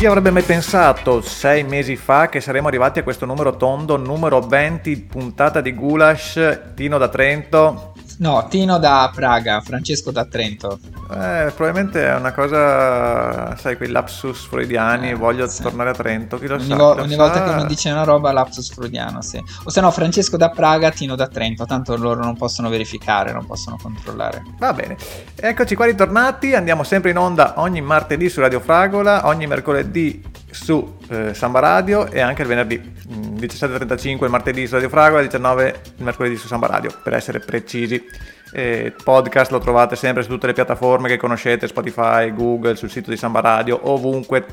Chi 0.00 0.06
avrebbe 0.06 0.30
mai 0.30 0.42
pensato 0.42 1.20
sei 1.20 1.62
mesi 1.62 1.94
fa 1.94 2.30
che 2.30 2.40
saremmo 2.40 2.68
arrivati 2.68 2.98
a 2.98 3.02
questo 3.02 3.26
numero 3.26 3.58
tondo, 3.58 3.98
numero 3.98 4.40
20, 4.40 4.96
puntata 4.96 5.60
di 5.60 5.74
Gulash, 5.74 6.72
Tino 6.74 6.96
da 6.96 7.08
Trento? 7.08 7.92
No, 8.20 8.46
Tino 8.50 8.78
da 8.78 9.10
Praga, 9.14 9.62
Francesco 9.62 10.10
da 10.10 10.26
Trento. 10.26 10.78
Eh, 11.10 11.50
probabilmente 11.56 12.06
è 12.06 12.14
una 12.14 12.32
cosa, 12.32 13.56
sai, 13.56 13.78
quei 13.78 13.88
lapsus 13.88 14.46
freudiani, 14.46 15.10
eh, 15.10 15.14
voglio 15.14 15.48
sì. 15.48 15.62
tornare 15.62 15.88
a 15.88 15.92
Trento, 15.94 16.38
chi 16.38 16.46
lo 16.46 16.56
ogni 16.56 16.66
sa. 16.66 16.76
Vo- 16.76 17.00
ogni 17.00 17.12
sa... 17.12 17.16
volta 17.16 17.42
che 17.42 17.50
uno 17.50 17.64
dice 17.64 17.90
una 17.90 18.04
roba, 18.04 18.30
lapsus 18.30 18.74
freudiano, 18.74 19.22
sì. 19.22 19.42
O 19.64 19.70
se 19.70 19.80
no, 19.80 19.90
Francesco 19.90 20.36
da 20.36 20.50
Praga, 20.50 20.90
Tino 20.90 21.16
da 21.16 21.28
Trento, 21.28 21.64
tanto 21.64 21.96
loro 21.96 22.22
non 22.22 22.36
possono 22.36 22.68
verificare, 22.68 23.32
non 23.32 23.46
possono 23.46 23.78
controllare. 23.80 24.44
Va 24.58 24.74
bene, 24.74 24.98
eccoci 25.34 25.74
qua 25.74 25.86
ritornati, 25.86 26.54
andiamo 26.54 26.84
sempre 26.84 27.12
in 27.12 27.16
onda 27.16 27.54
ogni 27.56 27.80
martedì 27.80 28.28
su 28.28 28.40
Radio 28.40 28.60
Fragola, 28.60 29.26
ogni 29.28 29.46
mercoledì 29.46 30.22
su 30.50 30.98
eh, 31.08 31.34
Samba 31.34 31.60
Radio 31.60 32.10
e 32.10 32.20
anche 32.20 32.42
il 32.42 32.48
venerdì 32.48 32.78
17.35 32.78 34.18
mm, 34.18 34.24
il 34.24 34.30
martedì 34.30 34.66
su 34.66 34.74
Radio 34.74 34.88
Fragola, 34.88 35.22
19 35.22 35.80
il 35.96 36.04
mercoledì 36.04 36.36
su 36.36 36.46
Samba 36.46 36.66
Radio, 36.66 36.90
per 37.02 37.14
essere 37.14 37.40
precisi. 37.40 38.04
E 38.52 38.92
podcast 39.04 39.52
lo 39.52 39.58
trovate 39.58 39.94
sempre 39.94 40.24
su 40.24 40.28
tutte 40.28 40.48
le 40.48 40.52
piattaforme 40.52 41.08
che 41.08 41.16
conoscete, 41.16 41.68
Spotify, 41.68 42.34
Google, 42.34 42.74
sul 42.74 42.90
sito 42.90 43.10
di 43.10 43.16
Samba 43.16 43.40
Radio, 43.40 43.78
ovunque, 43.88 44.44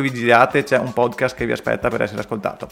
vi 0.00 0.12
giriate 0.12 0.64
c'è 0.64 0.78
un 0.78 0.92
podcast 0.92 1.36
che 1.36 1.46
vi 1.46 1.52
aspetta 1.52 1.88
per 1.88 2.02
essere 2.02 2.20
ascoltato. 2.20 2.68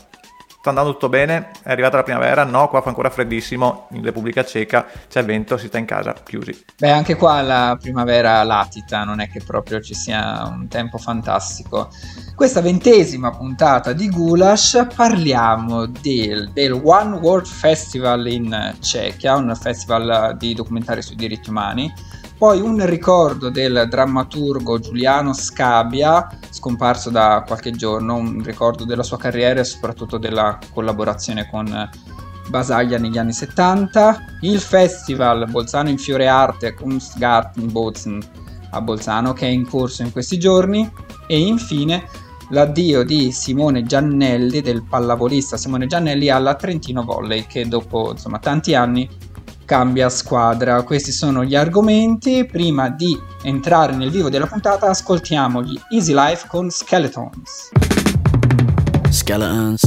Sta 0.61 0.70
andando 0.70 0.91
tutto 0.91 1.09
bene? 1.09 1.51
È 1.62 1.70
arrivata 1.70 1.98
la 1.98 2.03
primavera? 2.03 2.42
No, 2.42 2.69
qua 2.69 2.83
fa 2.83 2.89
ancora 2.89 3.11
freddissimo, 3.11 3.87
in 3.92 4.03
Repubblica 4.03 4.45
Ceca 4.45 4.87
c'è 5.09 5.25
vento, 5.25 5.56
si 5.56 5.69
sta 5.69 5.78
in 5.78 5.84
casa, 5.84 6.12
chiusi. 6.25 6.64
Beh, 6.77 6.91
anche 6.91 7.14
qua 7.14 7.41
la 7.42 7.78
primavera 7.81 8.42
latita, 8.42 9.05
non 9.05 9.20
è 9.20 9.31
che 9.31 9.41
proprio 9.41 9.81
ci 9.81 9.95
sia 9.95 10.45
un 10.53 10.67
tempo 10.67 10.98
fantastico. 10.98 11.91
Questa 12.34 12.61
ventesima 12.61 13.31
puntata 13.31 13.92
di 13.92 14.11
Gulash 14.11 14.89
parliamo 14.97 15.86
del, 15.86 16.51
del 16.53 16.73
One 16.73 17.19
World 17.19 17.47
Festival 17.47 18.27
in 18.27 18.75
Cechia, 18.81 19.36
un 19.36 19.55
festival 19.55 20.36
di 20.36 20.55
documentari 20.55 21.03
sui 21.03 21.14
diritti 21.14 21.51
umani 21.51 21.92
poi 22.39 22.61
un 22.61 22.86
ricordo 22.86 23.50
del 23.50 23.86
drammaturgo 23.91 24.78
Giuliano 24.78 25.33
Scabia, 25.33 26.39
scomparso 26.50 27.11
da 27.11 27.42
qualche 27.45 27.72
giorno, 27.72 28.14
un 28.14 28.42
ricordo 28.45 28.84
della 28.84 29.03
sua 29.03 29.19
carriera 29.19 29.58
e 29.58 29.64
soprattutto 29.64 30.19
della 30.19 30.56
collaborazione 30.72 31.48
con 31.50 31.91
Basaglia 32.48 32.97
negli 32.97 33.19
anni 33.19 33.33
70, 33.33 34.39
il 34.42 34.61
festival 34.61 35.50
Bolzano 35.50 35.89
in 35.89 35.98
Fiore 35.98 36.28
Arte 36.28 36.75
Kunstgarten 36.75 37.72
Bozen 37.72 38.22
a 38.70 38.80
Bolzano 38.80 39.33
che 39.33 39.47
è 39.47 39.50
in 39.50 39.69
corso 39.69 40.02
in 40.02 40.12
questi 40.12 40.39
giorni. 40.39 40.89
E 41.27 41.39
infine 41.39 42.05
l'addio 42.50 43.02
di 43.02 43.33
Simone 43.33 43.83
Giannelli, 43.83 44.61
del 44.61 44.84
pallavolista 44.84 45.56
Simone 45.56 45.86
Giannelli 45.86 46.28
alla 46.30 46.55
Trentino 46.55 47.02
Volley 47.02 47.47
che 47.47 47.67
dopo 47.67 48.13
insomma, 48.13 48.39
tanti 48.39 48.74
anni 48.74 49.08
cambia 49.68 50.08
squadra. 50.08 50.83
Questi 50.83 51.12
sono 51.12 51.45
gli 51.45 51.55
argomenti. 51.55 52.46
Prima 52.46 52.89
di 52.89 53.14
entrare 53.42 53.95
nel 53.95 54.11
vivo 54.11 54.30
della 54.30 54.46
puntata, 54.46 54.89
ascoltiamo 54.89 55.62
gli 55.62 55.79
Easy 55.90 56.14
Life 56.14 56.46
con 56.48 56.70
Skeletons. 56.70 57.68
Skeletons. 59.11 59.83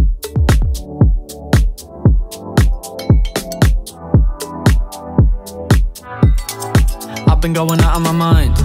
I've 7.25 7.39
been 7.39 7.53
going 7.53 7.81
out 7.81 7.95
of 7.95 8.01
my 8.01 8.11
mind. 8.11 8.55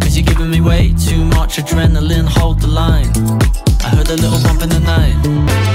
Cause 0.00 0.18
you're 0.18 0.26
giving 0.26 0.50
me 0.50 0.60
way 0.60 0.92
too 1.08 1.24
much 1.24 1.56
adrenaline, 1.56 2.26
hold 2.26 2.60
the 2.60 2.66
line. 2.66 3.10
I 3.82 3.88
heard 3.88 4.10
a 4.10 4.16
little 4.16 4.38
bump 4.42 4.62
in 4.62 4.68
the 4.68 4.80
night. 4.80 5.71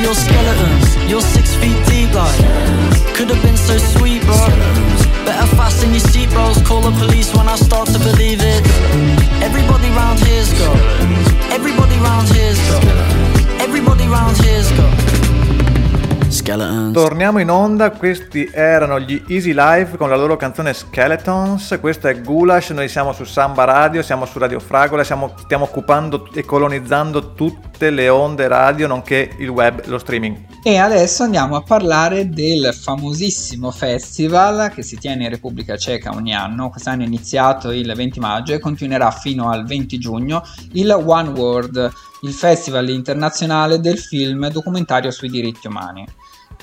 Your 0.00 0.14
skeletons. 0.14 0.96
You're 1.10 1.20
six 1.20 1.54
feet 1.56 1.76
deep, 1.86 2.12
like 2.14 2.38
could 3.14 3.30
have 3.30 3.42
been 3.42 3.56
so 3.56 3.76
sweet, 3.78 4.22
bro. 4.22 4.36
Better 5.26 5.56
fasten 5.56 5.90
your 5.90 6.00
seatbelts, 6.00 6.64
call 6.64 6.80
the 6.82 6.92
police 6.98 7.34
when 7.34 7.48
I 7.48 7.56
start 7.56 7.88
to 7.88 7.98
believe 7.98 8.40
it. 8.40 8.64
Everybody 9.42 9.90
round 9.90 10.20
here's 10.20 10.52
got. 10.52 10.76
Everybody 11.50 11.96
round 11.98 12.28
here's 12.28 12.60
got. 12.68 12.84
Everybody 13.60 14.06
round 14.06 14.36
here's 14.38 14.70
got. 14.72 15.37
Skeletons. 16.30 16.92
Torniamo 16.92 17.38
in 17.38 17.50
onda, 17.50 17.90
questi 17.90 18.48
erano 18.52 19.00
gli 19.00 19.22
Easy 19.28 19.52
Life 19.54 19.96
con 19.96 20.08
la 20.08 20.16
loro 20.16 20.36
canzone 20.36 20.74
Skeletons, 20.74 21.78
questo 21.80 22.08
è 22.08 22.20
Gulash, 22.20 22.70
noi 22.70 22.88
siamo 22.88 23.12
su 23.12 23.24
Samba 23.24 23.64
Radio, 23.64 24.02
siamo 24.02 24.26
su 24.26 24.38
Radio 24.38 24.60
Fragola, 24.60 25.04
siamo, 25.04 25.34
stiamo 25.38 25.64
occupando 25.64 26.28
e 26.34 26.44
colonizzando 26.44 27.32
tutte 27.34 27.90
le 27.90 28.08
onde 28.08 28.46
radio, 28.48 28.86
nonché 28.86 29.30
il 29.38 29.48
web, 29.48 29.86
lo 29.86 29.98
streaming. 29.98 30.36
E 30.68 30.76
adesso 30.76 31.22
andiamo 31.22 31.56
a 31.56 31.62
parlare 31.62 32.28
del 32.28 32.74
famosissimo 32.74 33.70
festival 33.70 34.70
che 34.70 34.82
si 34.82 34.98
tiene 34.98 35.24
in 35.24 35.30
Repubblica 35.30 35.78
Ceca 35.78 36.10
ogni 36.10 36.34
anno, 36.34 36.68
quest'anno 36.68 37.04
è 37.04 37.06
iniziato 37.06 37.70
il 37.70 37.90
20 37.90 38.20
maggio 38.20 38.52
e 38.52 38.58
continuerà 38.58 39.10
fino 39.10 39.48
al 39.48 39.64
20 39.64 39.98
giugno, 39.98 40.42
il 40.72 40.90
One 40.90 41.30
World 41.30 41.90
il 42.20 42.32
Festival 42.34 42.90
internazionale 42.90 43.80
del 43.80 43.96
film 43.96 44.50
documentario 44.50 45.10
sui 45.10 45.30
diritti 45.30 45.68
umani. 45.68 46.06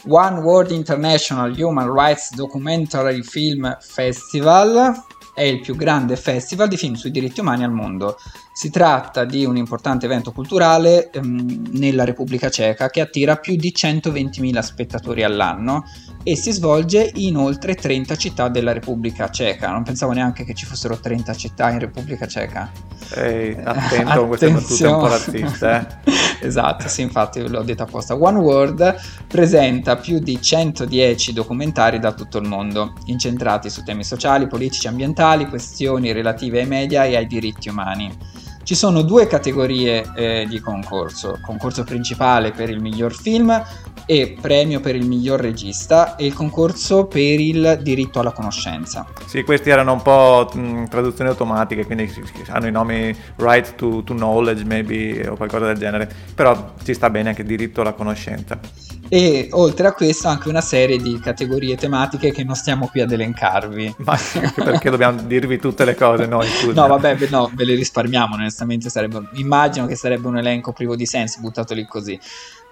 One 0.08 0.38
World 0.38 0.70
International 0.70 1.52
Human 1.60 1.92
Rights 1.92 2.36
Documentary 2.36 3.24
Film 3.24 3.76
Festival 3.80 5.04
è 5.34 5.42
il 5.42 5.62
più 5.62 5.76
grande 5.76 6.16
festival 6.16 6.68
di 6.68 6.78
film 6.78 6.94
sui 6.94 7.10
diritti 7.10 7.40
umani 7.40 7.64
al 7.64 7.72
mondo. 7.72 8.18
Si 8.58 8.70
tratta 8.70 9.26
di 9.26 9.44
un 9.44 9.58
importante 9.58 10.06
evento 10.06 10.32
culturale 10.32 11.10
ehm, 11.10 11.72
nella 11.72 12.06
Repubblica 12.06 12.50
Ceca 12.50 12.90
che 12.90 13.02
attira 13.02 13.36
più 13.36 13.58
di 13.58 13.74
120.000 13.76 14.60
spettatori 14.60 15.24
all'anno 15.24 15.84
e 16.24 16.38
si 16.38 16.54
svolge 16.54 17.12
in 17.16 17.36
oltre 17.36 17.76
30 17.76 18.16
città 18.16 18.48
della 18.48 18.72
Repubblica 18.72 19.30
Ceca. 19.30 19.72
Non 19.72 19.84
pensavo 19.84 20.14
neanche 20.14 20.46
che 20.46 20.54
ci 20.54 20.66
fossero 20.66 20.98
30 20.98 21.34
città 21.34 21.70
in 21.70 21.80
Repubblica 21.80 22.28
Ceca. 22.28 22.72
Ehi, 23.16 23.58
attento 23.62 24.20
con 24.20 24.28
queste 24.30 24.50
battute 24.50 24.88
un 24.88 25.00
po' 25.00 25.08
razziste. 25.08 26.02
Eh? 26.06 26.12
esatto, 26.48 26.88
sì, 26.88 27.02
infatti 27.02 27.46
l'ho 27.46 27.62
detto 27.62 27.84
apposta. 27.84 28.16
One 28.16 28.40
World 28.40 28.96
presenta 29.28 29.98
più 29.98 30.20
di 30.20 30.42
110 30.42 31.34
documentari 31.34 32.00
da 32.00 32.14
tutto 32.14 32.38
il 32.38 32.48
mondo, 32.48 32.94
incentrati 33.08 33.70
su 33.70 33.84
temi 33.84 34.06
sociali, 34.06 34.48
politici, 34.48 34.88
ambientali, 34.88 35.46
questioni 35.46 36.14
relative 36.14 36.62
ai 36.62 36.68
media 36.68 37.04
e 37.04 37.18
ai 37.18 37.28
diritti 37.28 37.68
umani. 37.68 38.44
Ci 38.66 38.74
sono 38.74 39.04
due 39.04 39.28
categorie 39.28 40.12
eh, 40.16 40.48
di 40.50 40.60
concorso, 40.60 41.38
concorso 41.40 41.84
principale 41.84 42.52
per 42.52 42.68
il 42.72 42.82
miglior 42.82 43.14
film 43.14 43.64
e 44.06 44.38
premio 44.40 44.80
per 44.80 44.96
il 44.96 45.08
miglior 45.08 45.40
regista 45.40 46.16
e 46.16 46.26
il 46.26 46.34
concorso 46.34 47.06
per 47.06 47.40
il 47.40 47.80
diritto 47.82 48.20
alla 48.20 48.32
conoscenza. 48.32 49.06
Sì, 49.26 49.44
questi 49.44 49.70
erano 49.70 49.94
un 49.94 50.02
po' 50.02 50.50
mh, 50.54 50.86
traduzioni 50.90 51.30
automatiche, 51.30 51.86
quindi 51.86 52.12
hanno 52.50 52.68
i 52.68 52.72
nomi 52.72 53.16
right 53.38 53.76
to, 53.76 54.04
to 54.04 54.14
knowledge 54.14 54.64
maybe 54.64 55.28
o 55.28 55.36
qualcosa 55.36 55.66
del 55.66 55.78
genere, 55.78 56.10
però 56.34 56.74
ci 56.84 56.94
sta 56.94 57.10
bene 57.10 57.30
anche 57.30 57.44
diritto 57.44 57.82
alla 57.82 57.94
conoscenza 57.94 58.60
e 59.08 59.50
oltre 59.52 59.88
a 59.88 59.94
questo 59.94 60.28
anche 60.28 60.50
una 60.50 60.62
serie 60.62 60.98
di 60.98 61.20
categorie 61.20 61.76
tematiche 61.76 62.32
che 62.32 62.44
non 62.44 62.56
stiamo 62.56 62.88
qui 62.88 63.02
ad 63.02 63.12
elencarvi. 63.12 63.96
Ma 63.98 64.18
perché 64.56 64.90
dobbiamo 64.90 65.22
dirvi 65.22 65.60
tutte 65.60 65.86
le 65.86 65.96
cose 65.96 66.26
noi? 66.26 66.48
No, 66.74 66.88
vabbè, 66.88 67.18
no, 67.30 67.52
ve 67.54 67.66
le 67.66 67.76
risparmiamo, 67.76 68.36
onestamente 68.36 68.90
sarebbe, 68.90 69.30
immagino 69.34 69.86
che 69.86 69.96
sarebbe 69.96 70.28
un 70.28 70.38
elenco 70.38 70.74
privo 70.74 70.96
di 70.96 71.06
senso 71.06 71.40
buttato 71.40 71.74
lì 71.74 71.86
così. 71.86 72.20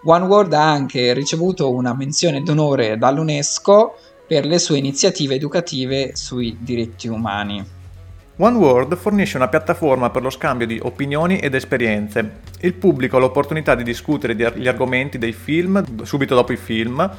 One 0.05 0.25
World 0.25 0.51
ha 0.51 0.69
anche 0.69 1.13
ricevuto 1.13 1.71
una 1.71 1.95
menzione 1.95 2.43
d'onore 2.43 2.97
dall'UNESCO 2.97 3.95
per 4.27 4.45
le 4.45 4.59
sue 4.59 4.77
iniziative 4.77 5.35
educative 5.35 6.13
sui 6.13 6.57
diritti 6.59 7.07
umani. 7.07 7.63
One 8.35 8.57
World 8.57 8.97
fornisce 8.97 9.37
una 9.37 9.47
piattaforma 9.47 10.09
per 10.09 10.21
lo 10.21 10.29
scambio 10.29 10.67
di 10.67 10.77
opinioni 10.81 11.37
ed 11.37 11.53
esperienze. 11.53 12.41
Il 12.63 12.73
pubblico 12.73 13.17
ha 13.17 13.19
l'opportunità 13.19 13.75
di 13.75 13.83
discutere 13.83 14.35
gli 14.35 14.67
argomenti 14.67 15.17
dei 15.17 15.33
film 15.33 16.03
subito 16.03 16.33
dopo 16.33 16.53
i 16.53 16.57
film, 16.57 17.09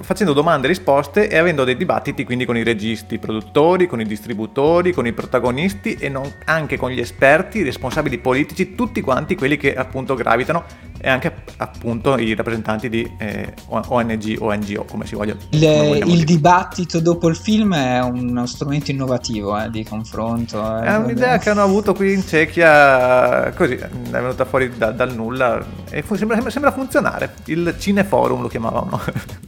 facendo 0.00 0.32
domande 0.32 0.66
e 0.66 0.70
risposte 0.70 1.28
e 1.28 1.38
avendo 1.38 1.64
dei 1.64 1.76
dibattiti 1.76 2.24
quindi 2.24 2.44
con 2.44 2.56
i 2.56 2.64
registi, 2.64 3.14
i 3.14 3.18
produttori, 3.18 3.86
con 3.86 4.00
i 4.00 4.04
distributori, 4.04 4.92
con 4.92 5.06
i 5.06 5.12
protagonisti 5.12 5.94
e 5.94 6.08
non, 6.08 6.30
anche 6.46 6.76
con 6.76 6.90
gli 6.90 6.98
esperti, 6.98 7.58
i 7.58 7.62
responsabili 7.62 8.18
politici, 8.18 8.74
tutti 8.74 9.00
quanti 9.00 9.36
quelli 9.36 9.56
che 9.56 9.74
appunto 9.74 10.14
gravitano 10.14 10.64
e 11.04 11.08
anche 11.08 11.32
appunto 11.56 12.16
i 12.16 12.34
rappresentanti 12.34 12.88
di 12.88 13.08
eh, 13.18 13.54
ONG 13.68 14.36
o 14.38 14.54
NGO, 14.54 14.84
come 14.84 15.06
si 15.06 15.14
voglia. 15.14 15.36
Il, 15.50 16.04
il 16.06 16.24
dibattito 16.24 17.00
dopo 17.00 17.28
il 17.28 17.36
film 17.36 17.74
è 17.74 18.00
uno 18.00 18.46
strumento 18.46 18.90
innovativo 18.90 19.60
eh, 19.60 19.68
di 19.70 19.84
confronto. 19.84 20.58
Eh, 20.58 20.84
è 20.84 20.96
un'idea 20.96 21.38
che 21.38 21.50
hanno 21.50 21.62
avuto 21.62 21.92
qui 21.92 22.12
in 22.12 22.24
Cechia, 22.24 23.52
così 23.56 23.74
è 23.74 23.88
venuta 24.10 24.44
fuori 24.44 24.71
da, 24.76 24.90
dal 24.90 25.14
nulla 25.14 25.64
e 25.90 26.02
fu, 26.02 26.14
sembra, 26.14 26.38
sembra, 26.50 26.72
funzionare. 26.72 27.34
Il 27.46 27.74
Cineforum 27.78 28.42
lo 28.42 28.48
chiamavano. 28.48 29.00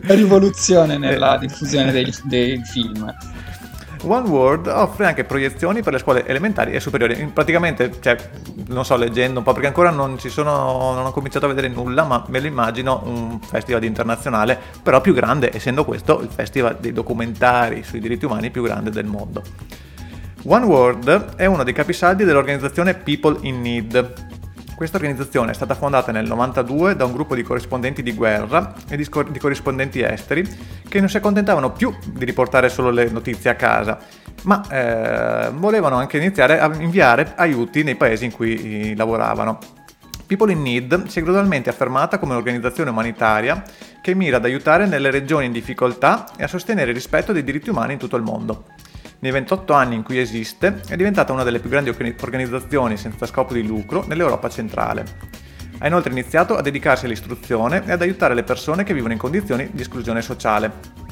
Rivoluzione 0.02 0.98
nella 0.98 1.36
eh. 1.36 1.38
diffusione 1.40 1.92
dei, 1.92 2.12
dei 2.24 2.62
film. 2.64 3.12
One 4.06 4.28
World 4.28 4.66
offre 4.66 5.06
anche 5.06 5.24
proiezioni 5.24 5.82
per 5.82 5.94
le 5.94 5.98
scuole 5.98 6.26
elementari 6.26 6.72
e 6.72 6.80
superiori. 6.80 7.14
Praticamente, 7.32 7.90
cioè, 8.00 8.16
non 8.68 8.84
so, 8.84 8.96
leggendo 8.96 9.38
un 9.38 9.44
po', 9.44 9.52
perché 9.52 9.66
ancora 9.66 9.90
non, 9.90 10.18
ci 10.18 10.28
sono, 10.28 10.92
non 10.94 11.06
ho 11.06 11.10
cominciato 11.10 11.46
a 11.46 11.48
vedere 11.48 11.68
nulla, 11.68 12.04
ma 12.04 12.24
me 12.28 12.40
lo 12.40 12.46
immagino 12.46 13.02
un 13.04 13.40
festival 13.40 13.84
internazionale, 13.84 14.58
però 14.82 15.00
più 15.00 15.14
grande, 15.14 15.50
essendo 15.54 15.84
questo 15.84 16.20
il 16.20 16.28
festival 16.28 16.76
dei 16.78 16.92
documentari 16.92 17.82
sui 17.82 18.00
diritti 18.00 18.26
umani 18.26 18.50
più 18.50 18.62
grande 18.62 18.90
del 18.90 19.06
mondo. 19.06 19.42
One 20.46 20.66
World 20.66 21.36
è 21.36 21.46
uno 21.46 21.64
dei 21.64 21.72
capisaldi 21.72 22.24
dell'organizzazione 22.24 22.94
People 22.94 23.38
in 23.42 23.62
Need, 23.62 24.12
questa 24.74 24.96
organizzazione 24.96 25.52
è 25.52 25.54
stata 25.54 25.74
fondata 25.74 26.10
nel 26.10 26.26
92 26.26 26.96
da 26.96 27.04
un 27.04 27.12
gruppo 27.12 27.34
di 27.34 27.42
corrispondenti 27.42 28.02
di 28.02 28.12
guerra 28.12 28.74
e 28.88 28.96
di, 28.96 29.04
scor- 29.04 29.30
di 29.30 29.38
corrispondenti 29.38 30.02
esteri 30.02 30.46
che 30.88 30.98
non 30.98 31.08
si 31.08 31.16
accontentavano 31.16 31.72
più 31.72 31.94
di 32.04 32.24
riportare 32.24 32.68
solo 32.68 32.90
le 32.90 33.08
notizie 33.08 33.50
a 33.50 33.54
casa, 33.54 33.98
ma 34.42 34.66
eh, 34.68 35.50
volevano 35.50 35.96
anche 35.96 36.16
iniziare 36.16 36.58
a 36.58 36.72
inviare 36.74 37.34
aiuti 37.36 37.82
nei 37.82 37.94
paesi 37.94 38.24
in 38.24 38.32
cui 38.32 38.90
eh, 38.90 38.96
lavoravano. 38.96 39.58
People 40.26 40.50
in 40.50 40.62
Need 40.62 41.06
si 41.06 41.20
è 41.20 41.22
gradualmente 41.22 41.70
affermata 41.70 42.18
come 42.18 42.32
un'organizzazione 42.32 42.90
umanitaria 42.90 43.62
che 44.00 44.14
mira 44.14 44.38
ad 44.38 44.44
aiutare 44.44 44.86
nelle 44.86 45.10
regioni 45.10 45.46
in 45.46 45.52
difficoltà 45.52 46.26
e 46.36 46.44
a 46.44 46.48
sostenere 46.48 46.90
il 46.90 46.96
rispetto 46.96 47.32
dei 47.32 47.44
diritti 47.44 47.70
umani 47.70 47.92
in 47.92 47.98
tutto 47.98 48.16
il 48.16 48.22
mondo. 48.22 48.64
Nei 49.24 49.32
28 49.32 49.72
anni 49.72 49.94
in 49.94 50.02
cui 50.02 50.18
esiste 50.18 50.82
è 50.86 50.96
diventata 50.96 51.32
una 51.32 51.44
delle 51.44 51.58
più 51.58 51.70
grandi 51.70 51.88
organizzazioni 51.88 52.98
senza 52.98 53.24
scopo 53.24 53.54
di 53.54 53.66
lucro 53.66 54.04
nell'Europa 54.06 54.50
centrale. 54.50 55.02
Ha 55.78 55.86
inoltre 55.86 56.12
iniziato 56.12 56.54
a 56.58 56.60
dedicarsi 56.60 57.06
all'istruzione 57.06 57.84
e 57.86 57.92
ad 57.92 58.02
aiutare 58.02 58.34
le 58.34 58.42
persone 58.42 58.84
che 58.84 58.92
vivono 58.92 59.14
in 59.14 59.18
condizioni 59.18 59.70
di 59.72 59.80
esclusione 59.80 60.20
sociale. 60.20 61.03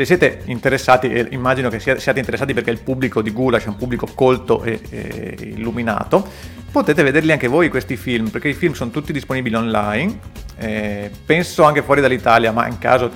Se 0.00 0.06
siete 0.06 0.40
interessati, 0.46 1.12
e 1.12 1.26
immagino 1.32 1.68
che 1.68 1.78
siate 1.78 2.18
interessati 2.18 2.54
perché 2.54 2.70
il 2.70 2.80
pubblico 2.80 3.20
di 3.20 3.32
Gulash 3.32 3.66
è 3.66 3.68
un 3.68 3.76
pubblico 3.76 4.08
colto 4.14 4.62
e, 4.62 4.80
e 4.88 5.36
illuminato, 5.40 6.26
potete 6.72 7.02
vederli 7.02 7.32
anche 7.32 7.48
voi 7.48 7.68
questi 7.68 7.96
film, 7.96 8.30
perché 8.30 8.48
i 8.48 8.54
film 8.54 8.72
sono 8.72 8.90
tutti 8.90 9.12
disponibili 9.12 9.54
online, 9.56 10.18
eh, 10.56 11.10
penso 11.26 11.64
anche 11.64 11.82
fuori 11.82 12.00
dall'Italia, 12.00 12.50
ma 12.50 12.66
in 12.66 12.78
caso, 12.78 13.10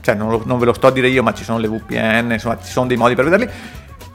cioè 0.00 0.14
non, 0.14 0.30
lo, 0.30 0.42
non, 0.46 0.58
ve 0.58 0.64
lo 0.64 0.72
sto 0.72 0.86
a 0.86 0.90
dire 0.90 1.08
io, 1.08 1.22
ma 1.22 1.34
ci 1.34 1.44
sono 1.44 1.58
le 1.58 1.68
VPN, 1.68 2.32
insomma 2.32 2.58
ci 2.62 2.72
sono 2.72 2.86
dei 2.86 2.96
modi 2.96 3.14
per 3.14 3.24
vederli. 3.24 3.50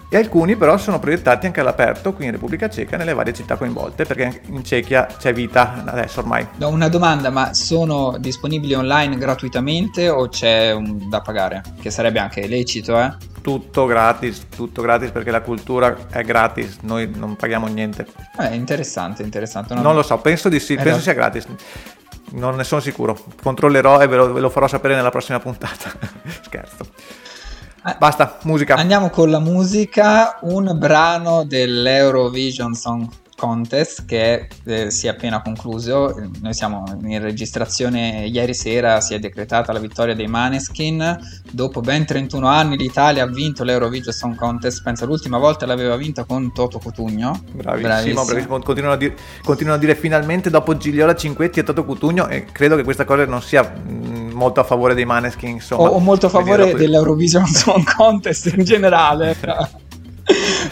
E 0.10 0.16
alcuni 0.16 0.56
però 0.56 0.78
sono 0.78 1.00
proiettati 1.00 1.48
anche 1.48 1.60
all'aperto 1.60 2.14
qui 2.14 2.26
in 2.26 2.32
Repubblica 2.32 2.70
Ceca 2.70 2.96
nelle 2.96 3.14
varie 3.14 3.34
città 3.34 3.58
coinvolte 3.58 4.06
perché 4.06 4.42
in 4.46 4.64
Cechia 4.64 5.06
c'è 5.06 5.34
vita 5.34 5.84
adesso 5.86 6.22
ormai. 6.22 6.48
No, 6.56 6.70
una 6.70 6.88
domanda, 6.88 7.30
ma 7.30 7.54
sono 7.54 8.16
disponibili 8.18 8.74
online 8.74 9.18
gratuitamente 9.18 10.08
o 10.08 10.30
c'è 10.30 10.72
un, 10.72 11.10
da 11.10 11.20
pagare? 11.20 11.62
Che 11.82 11.90
sarebbe 11.90 12.20
anche 12.20 12.48
lecito, 12.48 12.98
eh? 12.98 13.16
tutto 13.42 13.86
gratis, 13.86 14.48
tutto 14.54 14.82
gratis 14.82 15.10
perché 15.12 15.32
la 15.32 15.42
cultura 15.42 15.96
è 16.10 16.22
gratis, 16.24 16.80
noi 16.82 17.10
non 17.14 17.36
paghiamo 17.36 17.68
niente. 17.68 18.06
È 18.36 18.44
eh, 18.44 18.56
interessante, 18.56 19.24
interessante. 19.24 19.74
Non, 19.74 19.84
non 19.84 19.96
lo 19.96 20.04
so, 20.04 20.18
penso 20.18 20.50
di 20.50 20.60
sì, 20.60 20.74
eh, 20.74 20.84
penso 20.84 21.02
sia 21.02 21.14
gratis. 21.14 21.48
Non 22.32 22.56
ne 22.56 22.66
sono 22.66 22.82
sicuro, 22.82 23.18
controllerò 23.42 24.02
e 24.02 24.08
ve 24.08 24.16
lo, 24.18 24.34
ve 24.34 24.40
lo 24.42 24.50
farò 24.50 24.68
sapere 24.68 24.96
nella 24.96 25.12
prossima 25.12 25.40
puntata. 25.40 25.92
Scherzo. 26.44 26.88
Eh, 27.86 27.96
Basta, 27.98 28.38
musica. 28.44 28.76
Andiamo 28.76 29.10
con 29.10 29.30
la 29.30 29.40
musica, 29.40 30.40
un 30.42 30.76
brano 30.78 31.44
dell'Eurovision 31.44 32.74
Song 32.74 33.08
contest 33.38 34.06
che 34.06 34.48
eh, 34.66 34.90
si 34.92 35.08
è 35.08 35.12
appena 35.12 35.42
concluso. 35.42 36.14
Noi 36.42 36.54
siamo 36.54 36.84
in 37.04 37.22
registrazione 37.22 38.26
ieri 38.26 38.54
sera, 38.54 39.00
si 39.00 39.14
è 39.14 39.20
decretata 39.20 39.72
la 39.72 39.80
vittoria 39.80 40.16
dei 40.16 40.28
Maneskin. 40.28 41.18
Dopo 41.50 41.80
ben 41.82 42.06
31 42.06 42.48
anni 42.48 42.76
l'Italia 42.76 43.24
ha 43.24 43.28
vinto 43.28 43.64
l'Eurovision 43.64 44.14
Song 44.14 44.36
Contest, 44.36 44.84
penso 44.84 45.06
l'ultima 45.06 45.38
volta 45.38 45.66
l'aveva 45.66 45.96
vinta 45.96 46.26
con 46.26 46.52
Toto 46.52 46.80
Cotugno. 46.80 47.40
Bravissimo, 47.52 47.88
bravissimo. 47.88 48.26
bravissimo. 48.26 48.60
Continuano, 48.60 48.96
a 48.96 48.98
dire, 48.98 49.16
continuano, 49.44 49.78
a 49.78 49.82
dire, 49.82 49.96
finalmente 49.96 50.50
dopo 50.50 50.76
Gigliola 50.76 51.16
Cinquetti 51.16 51.60
e 51.60 51.64
Toto 51.64 51.86
Cotugno 51.86 52.28
e 52.28 52.46
credo 52.52 52.76
che 52.76 52.84
questa 52.84 53.06
cosa 53.06 53.26
non 53.26 53.42
sia 53.42 53.64
mm, 53.64 54.27
molto 54.38 54.62
a 54.62 54.64
favore 54.64 54.94
dei 54.94 55.06
Maneskin 55.06 55.50
insomma. 55.50 55.90
O, 55.90 56.00
molto 56.00 56.28
a 56.28 56.30
favore 56.30 56.66
dopo... 56.66 56.78
dell'Eurovision 56.78 57.46
Song 57.52 57.84
Contest 57.96 58.54
in 58.56 58.64
generale. 58.64 59.36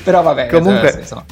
Però 0.03 0.21
vabbè, 0.23 0.47
comunque... 0.47 0.91
Cioè, 0.91 1.00
insomma 1.01 1.25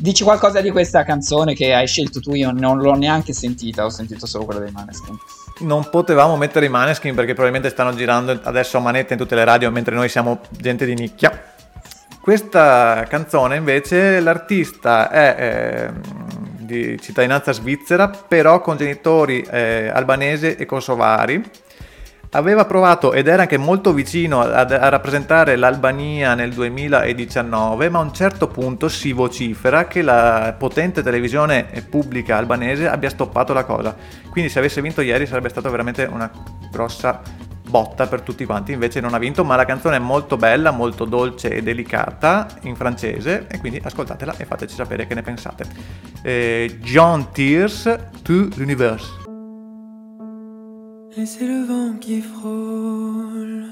Dici 0.00 0.24
qualcosa 0.24 0.62
di 0.62 0.70
questa 0.70 1.04
canzone 1.04 1.52
che 1.52 1.74
hai 1.74 1.86
scelto 1.86 2.20
tu, 2.20 2.32
io 2.32 2.52
non 2.52 2.78
l'ho 2.78 2.94
neanche 2.94 3.34
sentita, 3.34 3.84
ho 3.84 3.90
sentito 3.90 4.24
solo 4.24 4.46
quella 4.46 4.60
dei 4.60 4.70
Maneskin. 4.70 5.14
Non 5.58 5.90
potevamo 5.90 6.38
mettere 6.38 6.64
i 6.64 6.70
Maneskin 6.70 7.14
perché 7.14 7.34
probabilmente 7.34 7.68
stanno 7.68 7.94
girando 7.94 8.40
adesso 8.44 8.78
a 8.78 8.80
manetta 8.80 9.12
in 9.12 9.18
tutte 9.18 9.34
le 9.34 9.44
radio 9.44 9.70
mentre 9.70 9.94
noi 9.94 10.08
siamo 10.08 10.40
gente 10.52 10.86
di 10.86 10.94
nicchia. 10.94 11.52
Questa 12.18 13.04
canzone 13.10 13.56
invece 13.56 14.20
l'artista 14.20 15.10
è 15.10 15.36
eh, 15.38 15.90
di 16.60 16.98
cittadinanza 16.98 17.52
svizzera 17.52 18.08
però 18.08 18.62
con 18.62 18.78
genitori 18.78 19.42
eh, 19.42 19.90
albanesi 19.92 20.54
e 20.54 20.64
kosovari 20.64 21.42
aveva 22.30 22.64
provato 22.64 23.12
ed 23.12 23.26
era 23.26 23.42
anche 23.42 23.56
molto 23.56 23.92
vicino 23.92 24.40
a, 24.40 24.60
a, 24.60 24.88
rappresentare 24.88 25.56
l'Albania 25.56 26.34
nel 26.34 26.52
2019, 26.52 27.88
ma 27.88 27.98
a 27.98 28.02
un 28.02 28.12
certo 28.12 28.46
punto 28.48 28.88
si 28.88 29.12
vocifera 29.12 29.86
che 29.86 30.02
la 30.02 30.54
potente 30.56 31.02
televisione 31.02 31.66
pubblica 31.88 32.36
albanese 32.36 32.88
abbia 32.88 33.10
stoppato 33.10 33.52
la 33.52 33.64
cosa. 33.64 33.96
Quindi 34.30 34.50
se 34.50 34.58
avesse 34.58 34.80
vinto 34.80 35.00
ieri 35.00 35.26
sarebbe 35.26 35.48
stata 35.48 35.68
veramente 35.68 36.04
una 36.04 36.30
grossa 36.70 37.20
botta 37.70 38.06
per 38.06 38.20
tutti 38.20 38.44
quanti, 38.44 38.72
invece 38.72 39.00
non 39.00 39.14
ha 39.14 39.18
vinto, 39.18 39.44
ma 39.44 39.56
la 39.56 39.64
canzone 39.64 39.96
è 39.96 40.00
molto 40.00 40.36
bella, 40.36 40.70
molto 40.70 41.04
dolce 41.04 41.50
e 41.50 41.62
delicata 41.62 42.48
in 42.62 42.76
francese 42.76 43.46
e 43.48 43.58
quindi 43.58 43.80
ascoltatela 43.82 44.34
e 44.36 44.44
fateci 44.44 44.74
sapere 44.74 45.06
che 45.06 45.14
ne 45.14 45.22
pensate. 45.22 45.64
Eh, 46.22 46.78
John 46.80 47.30
Tears 47.32 47.98
to 48.22 48.48
l'Universe. 48.56 49.19
Et 51.16 51.26
c'est 51.26 51.46
le 51.46 51.64
vent 51.64 51.94
qui 52.00 52.20
frôle. 52.20 53.64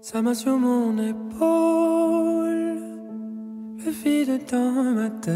Sa 0.00 0.22
main 0.22 0.32
sur 0.32 0.56
mon 0.56 0.96
épaule, 0.96 2.78
le 3.84 3.90
vide 3.90 4.40
dans 4.50 4.94
ma 4.94 5.10
tête, 5.10 5.34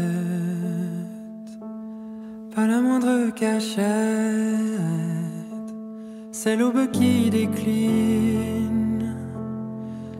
pas 2.55 2.65
la 2.65 2.81
moindre 2.81 3.29
cachette, 3.35 3.83
c'est 6.31 6.55
l'aube 6.55 6.89
qui 6.91 7.29
décline. 7.29 9.13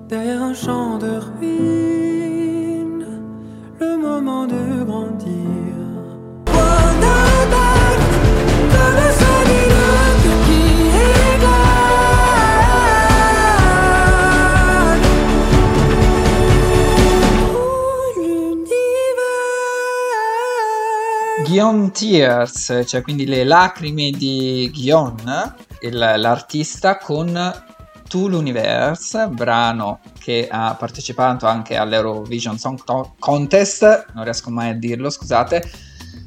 Derrière 0.10 0.44
un 0.44 0.54
champ 0.54 1.00
de 1.00 1.10
ruines, 1.40 3.08
le 3.80 3.98
moment 3.98 4.46
de 4.46 4.71
Guion 21.62 21.92
Tears, 21.92 22.82
cioè 22.88 23.04
quindi 23.04 23.28
le 23.28 23.44
lacrime 23.44 24.10
di 24.10 24.68
Guion, 24.74 25.54
il, 25.82 25.96
l'artista, 25.96 26.98
con 26.98 27.64
To 28.08 28.28
l'Universe, 28.28 29.28
brano 29.28 30.00
che 30.18 30.48
ha 30.50 30.74
partecipato 30.74 31.46
anche 31.46 31.76
all'Eurovision 31.76 32.58
Song 32.58 32.80
Contest, 33.20 34.08
non 34.16 34.24
riesco 34.24 34.50
mai 34.50 34.72
a 34.72 34.74
dirlo, 34.74 35.12
scusate, 35.12 35.70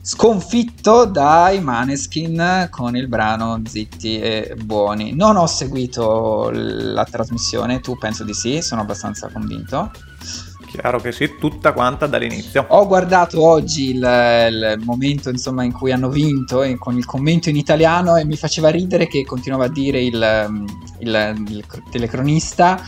sconfitto 0.03 1.05
dai 1.05 1.61
Maneskin 1.61 2.69
con 2.71 2.95
il 2.95 3.09
brano 3.09 3.61
Zitti 3.65 4.21
e 4.21 4.55
Buoni. 4.63 5.17
Non 5.17 5.37
ho 5.37 5.47
seguito 5.47 6.49
la 6.53 7.05
trasmissione, 7.05 7.81
tu 7.81 7.99
penso 7.99 8.23
di 8.23 8.35
sì, 8.35 8.63
sono 8.63 8.83
abbastanza 8.83 9.29
convinto. 9.33 9.91
Chiaro 10.81 10.99
che 10.99 11.13
sì, 11.13 11.37
tutta 11.39 11.73
quanta 11.73 12.09
dall'inizio. 12.09 12.65
Ho 12.69 12.87
guardato 12.89 13.41
oggi 13.41 13.91
il, 13.91 13.97
il 13.97 14.83
momento 14.85 15.31
insomma, 15.31 15.63
in 15.63 15.71
cui 15.71 15.93
hanno 15.93 16.09
vinto 16.09 16.63
e 16.63 16.77
con 16.79 16.97
il 16.97 17.05
commento 17.05 17.49
in 17.49 17.55
italiano 17.57 18.17
e 18.17 18.25
mi 18.25 18.37
faceva 18.37 18.71
ridere 18.71 19.07
che 19.07 19.25
continuava 19.25 19.67
a 19.67 19.69
dire 19.69 20.03
il, 20.03 20.67
il, 20.99 21.45
il 21.49 21.65
telecronista 21.93 22.83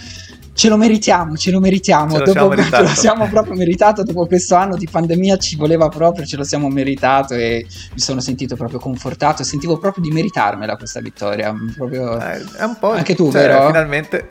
ce 0.53 0.69
lo 0.69 0.79
meritiamo, 0.79 1.37
ce 1.37 1.51
lo 1.51 1.61
meritiamo, 1.61 2.19
Ce 2.19 2.25
lo 2.25 2.33
dopo, 2.33 2.61
siamo 2.63 2.83
lo 2.83 2.89
siamo 2.89 3.29
proprio 3.29 3.55
meritato, 3.55 4.03
dopo 4.03 4.27
questo 4.27 4.55
anno 4.55 4.77
di 4.77 4.89
pandemia 4.91 5.37
ci 5.37 5.55
voleva 5.55 5.89
proprio, 5.89 6.25
ce 6.25 6.37
lo 6.37 6.45
siamo 6.45 6.69
meritato 6.69 7.35
e 7.35 7.67
mi 7.93 8.01
sono 8.01 8.21
sentito 8.21 8.57
proprio 8.57 8.79
confortato, 8.79 9.45
sentivo 9.45 9.79
proprio 9.79 10.03
di 10.03 10.11
meritarmela 10.11 10.77
questa 10.77 11.01
vittoria, 11.01 11.55
proprio... 11.77 12.19
Eh, 12.19 12.43
è 12.57 12.65
un 12.65 12.79
po'... 12.81 12.93
Anche 12.93 13.15
tu, 13.15 13.31
cioè, 13.31 13.43
vero? 13.43 13.67
Finalmente, 13.67 14.27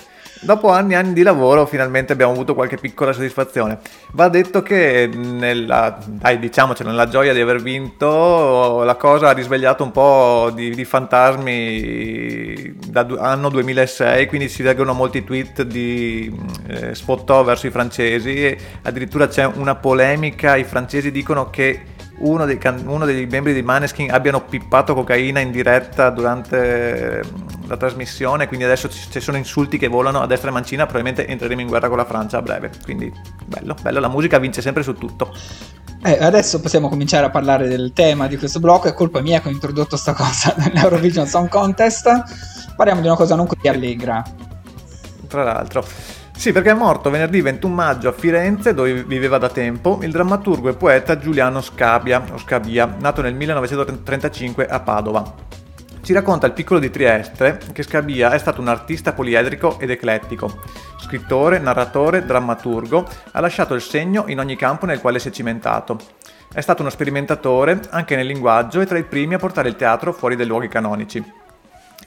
dopo 0.45 0.69
anni 0.69 0.93
e 0.93 0.95
anni 0.95 1.13
di 1.13 1.23
lavoro, 1.23 1.65
finalmente 1.65 2.13
abbiamo 2.13 2.31
avuto 2.31 2.53
qualche 2.53 2.77
piccola 2.77 3.11
soddisfazione. 3.11 3.79
Va 4.11 4.29
detto 4.29 4.61
che 4.61 5.09
nella, 5.13 5.97
dai, 6.05 6.39
diciamocelo, 6.39 6.89
nella 6.89 7.07
gioia 7.07 7.33
di 7.33 7.41
aver 7.41 7.61
vinto, 7.61 8.83
la 8.83 8.95
cosa 8.95 9.29
ha 9.29 9.33
risvegliato 9.33 9.83
un 9.83 9.91
po' 9.91 10.51
di, 10.53 10.69
di 10.73 10.85
fantasmi 10.85 12.75
da 12.87 13.05
anno 13.19 13.49
2006, 13.49 14.27
quindi 14.27 14.47
si 14.47 14.63
leggono 14.63 14.93
molti 14.93 15.23
tweet 15.23 15.63
di 15.63 16.33
eh, 16.67 16.93
sfottò 16.93 17.43
verso 17.43 17.67
i 17.67 17.71
francesi 17.71 18.45
e 18.45 18.57
addirittura 18.83 19.27
c'è 19.27 19.45
una 19.45 19.75
polemica, 19.75 20.55
i 20.55 20.63
francesi 20.63 21.11
dicono 21.11 21.49
che 21.49 21.93
uno 22.17 22.45
dei, 22.45 22.59
uno 22.85 23.05
dei 23.05 23.25
membri 23.25 23.53
di 23.53 23.61
Maneskin 23.61 24.11
abbiano 24.11 24.43
pippato 24.43 24.93
cocaina 24.93 25.39
in 25.39 25.51
diretta 25.51 26.09
durante 26.09 27.21
la 27.67 27.77
trasmissione, 27.77 28.47
quindi 28.47 28.65
adesso 28.65 28.89
ci, 28.89 29.09
ci 29.09 29.19
sono 29.19 29.37
insulti 29.37 29.77
che 29.77 29.87
volano 29.87 30.21
a 30.21 30.27
destra 30.27 30.49
e 30.49 30.53
mancina, 30.53 30.85
probabilmente 30.85 31.27
entreremo 31.27 31.61
in 31.61 31.67
guerra 31.67 31.87
con 31.87 31.97
la 31.97 32.05
Francia 32.05 32.37
a 32.37 32.41
breve, 32.41 32.71
quindi 32.83 33.11
bello, 33.45 33.75
bello, 33.81 33.99
la 33.99 34.07
musica 34.07 34.37
vince 34.37 34.61
sempre 34.61 34.83
su 34.83 34.93
tutto. 34.93 35.33
Eh, 36.03 36.17
adesso 36.21 36.61
possiamo 36.61 36.87
cominciare 36.87 37.25
a 37.25 37.31
parlare 37.31 37.67
del 37.67 37.91
tema 37.91 38.27
di 38.27 38.37
questo 38.37 38.59
blocco, 38.59 38.87
è 38.87 38.93
colpa 38.93 39.21
mia 39.21 39.41
che 39.41 39.49
ho 39.49 39.51
introdotto 39.51 39.97
sta 39.97 40.13
cosa 40.13 40.53
nell'Eurovision 40.59 41.25
Song 41.25 41.49
Contest, 41.49 42.73
parliamo 42.75 43.01
di 43.01 43.07
una 43.07 43.15
cosa 43.15 43.35
non 43.35 43.47
così 43.47 43.67
allegra. 43.67 44.23
Tra 45.27 45.43
l'altro. 45.43 46.14
Sì, 46.35 46.51
perché 46.51 46.71
è 46.71 46.73
morto 46.73 47.09
venerdì 47.09 47.41
21 47.41 47.73
maggio 47.73 48.09
a 48.09 48.11
Firenze, 48.11 48.73
dove 48.75 49.03
viveva 49.03 49.39
da 49.39 49.49
tempo, 49.49 49.99
il 50.03 50.11
drammaturgo 50.11 50.69
e 50.69 50.75
poeta 50.75 51.17
Giuliano 51.17 51.61
Scabia, 51.61 52.23
o 52.31 52.37
Scabia, 52.37 52.97
nato 52.99 53.21
nel 53.23 53.33
1935 53.33 54.67
a 54.67 54.79
Padova. 54.81 55.33
Ci 56.03 56.13
racconta 56.13 56.45
il 56.45 56.53
piccolo 56.53 56.79
di 56.79 56.91
Trieste 56.91 57.57
che 57.73 57.81
Scabia 57.81 58.29
è 58.29 58.37
stato 58.37 58.61
un 58.61 58.67
artista 58.67 59.13
poliedrico 59.13 59.79
ed 59.79 59.89
eclettico. 59.89 60.59
Scrittore, 60.99 61.57
narratore, 61.57 62.25
drammaturgo, 62.25 63.07
ha 63.31 63.39
lasciato 63.39 63.73
il 63.73 63.81
segno 63.81 64.25
in 64.27 64.37
ogni 64.37 64.55
campo 64.55 64.85
nel 64.85 65.01
quale 65.01 65.17
si 65.17 65.29
è 65.29 65.31
cimentato. 65.31 65.97
È 66.53 66.61
stato 66.61 66.81
uno 66.81 66.91
sperimentatore 66.91 67.79
anche 67.89 68.15
nel 68.15 68.27
linguaggio 68.27 68.81
e 68.81 68.85
tra 68.85 68.99
i 68.99 69.03
primi 69.03 69.33
a 69.33 69.39
portare 69.39 69.69
il 69.69 69.75
teatro 69.75 70.13
fuori 70.13 70.35
dai 70.35 70.45
luoghi 70.45 70.67
canonici. 70.67 71.43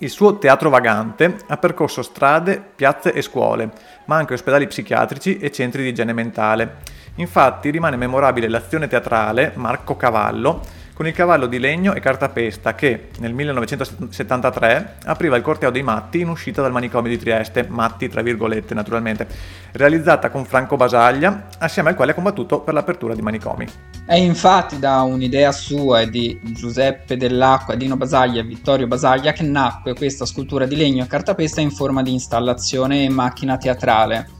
Il 0.00 0.10
suo 0.10 0.38
teatro 0.38 0.70
vagante 0.70 1.38
ha 1.48 1.56
percorso 1.56 2.02
strade, 2.02 2.62
piazze 2.76 3.12
e 3.12 3.20
scuole, 3.20 3.72
ma 4.04 4.14
anche 4.14 4.34
ospedali 4.34 4.68
psichiatrici 4.68 5.38
e 5.38 5.50
centri 5.50 5.82
di 5.82 5.88
igiene 5.88 6.12
mentale. 6.12 6.76
Infatti 7.16 7.70
rimane 7.70 7.96
memorabile 7.96 8.48
l'azione 8.48 8.86
teatrale 8.86 9.52
Marco 9.56 9.96
Cavallo 9.96 10.60
con 10.98 11.06
il 11.06 11.12
cavallo 11.12 11.46
di 11.46 11.60
legno 11.60 11.94
e 11.94 12.00
cartapesta 12.00 12.74
che, 12.74 13.10
nel 13.20 13.32
1973, 13.32 14.96
apriva 15.04 15.36
il 15.36 15.44
corteo 15.44 15.70
dei 15.70 15.84
matti 15.84 16.18
in 16.18 16.28
uscita 16.28 16.60
dal 16.60 16.72
manicomio 16.72 17.08
di 17.08 17.16
Trieste, 17.16 17.64
matti 17.68 18.08
tra 18.08 18.20
virgolette 18.20 18.74
naturalmente, 18.74 19.28
realizzata 19.74 20.28
con 20.28 20.44
Franco 20.44 20.74
Basaglia, 20.74 21.46
assieme 21.58 21.90
al 21.90 21.94
quale 21.94 22.10
ha 22.10 22.14
combattuto 22.14 22.62
per 22.62 22.74
l'apertura 22.74 23.14
di 23.14 23.22
manicomi. 23.22 23.64
È 24.04 24.16
infatti 24.16 24.80
da 24.80 25.02
un'idea 25.02 25.52
sua 25.52 26.00
e 26.00 26.10
di 26.10 26.40
Giuseppe 26.42 27.16
Dell'Acqua, 27.16 27.76
Dino 27.76 27.96
Basaglia 27.96 28.40
e 28.40 28.44
Vittorio 28.44 28.88
Basaglia 28.88 29.30
che 29.30 29.44
nacque 29.44 29.94
questa 29.94 30.26
scultura 30.26 30.66
di 30.66 30.74
legno 30.74 31.04
e 31.04 31.06
cartapesta 31.06 31.60
in 31.60 31.70
forma 31.70 32.02
di 32.02 32.10
installazione 32.10 33.04
e 33.04 33.08
macchina 33.08 33.56
teatrale. 33.56 34.37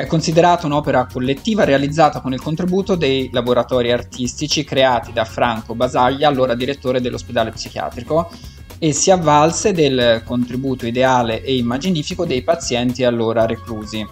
È 0.00 0.06
considerata 0.06 0.64
un'opera 0.64 1.06
collettiva 1.12 1.64
realizzata 1.64 2.22
con 2.22 2.32
il 2.32 2.40
contributo 2.40 2.94
dei 2.94 3.28
laboratori 3.30 3.92
artistici 3.92 4.64
creati 4.64 5.12
da 5.12 5.26
Franco 5.26 5.74
Basaglia, 5.74 6.26
allora 6.26 6.54
direttore 6.54 7.02
dell'ospedale 7.02 7.50
psichiatrico, 7.50 8.30
e 8.78 8.94
si 8.94 9.10
avvalse 9.10 9.72
del 9.74 10.22
contributo 10.24 10.86
ideale 10.86 11.42
e 11.42 11.54
immaginifico 11.54 12.24
dei 12.24 12.40
pazienti 12.40 13.04
allora 13.04 13.44
reclusi. 13.44 14.02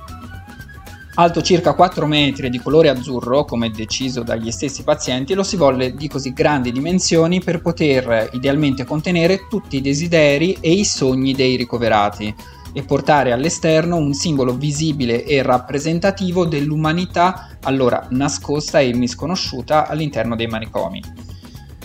Alto 1.15 1.41
circa 1.41 1.73
4 1.73 2.05
metri 2.05 2.51
di 2.51 2.59
colore 2.59 2.91
azzurro, 2.91 3.47
come 3.47 3.71
deciso 3.71 4.23
dagli 4.23 4.51
stessi 4.51 4.83
pazienti, 4.83 5.33
lo 5.33 5.43
si 5.43 5.57
volle 5.57 5.95
di 5.95 6.07
così 6.07 6.35
grandi 6.35 6.71
dimensioni 6.71 7.41
per 7.41 7.63
poter 7.63 8.29
idealmente 8.35 8.85
contenere 8.85 9.47
tutti 9.49 9.79
i 9.79 9.81
desideri 9.81 10.59
e 10.61 10.71
i 10.71 10.85
sogni 10.85 11.33
dei 11.33 11.57
ricoverati 11.57 12.35
e 12.73 12.83
portare 12.83 13.33
all'esterno 13.33 13.97
un 13.97 14.13
simbolo 14.15 14.55
visibile 14.55 15.25
e 15.25 15.43
rappresentativo 15.43 16.45
dell'umanità 16.45 17.57
allora 17.63 18.07
nascosta 18.11 18.81
e 18.81 18.95
misconosciuta 18.95 19.87
all'interno 19.87 20.37
dei 20.37 20.47
manicomi. 20.47 21.03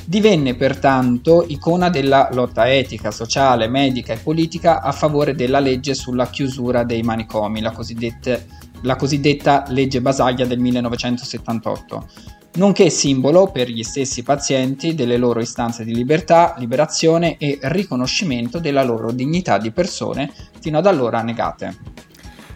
Divenne 0.05 0.55
pertanto 0.55 1.45
icona 1.47 1.89
della 1.89 2.29
lotta 2.33 2.69
etica, 2.69 3.09
sociale, 3.09 3.69
medica 3.69 4.11
e 4.13 4.17
politica 4.17 4.81
a 4.81 4.91
favore 4.91 5.33
della 5.33 5.59
legge 5.59 5.93
sulla 5.93 6.27
chiusura 6.27 6.83
dei 6.83 7.01
manicomi, 7.03 7.61
la 7.61 7.71
cosiddetta, 7.71 8.37
la 8.81 8.97
cosiddetta 8.97 9.63
legge 9.69 10.01
Basaglia 10.01 10.45
del 10.45 10.59
1978, 10.59 12.07
nonché 12.55 12.89
simbolo 12.89 13.51
per 13.51 13.69
gli 13.69 13.83
stessi 13.83 14.21
pazienti 14.21 14.93
delle 14.93 15.17
loro 15.17 15.39
istanze 15.39 15.83
di 15.83 15.95
libertà, 15.95 16.55
liberazione 16.57 17.37
e 17.37 17.57
riconoscimento 17.63 18.59
della 18.59 18.83
loro 18.83 19.11
dignità 19.11 19.57
di 19.57 19.71
persone 19.71 20.31
fino 20.59 20.77
ad 20.77 20.85
allora 20.85 21.21
negate. 21.21 21.75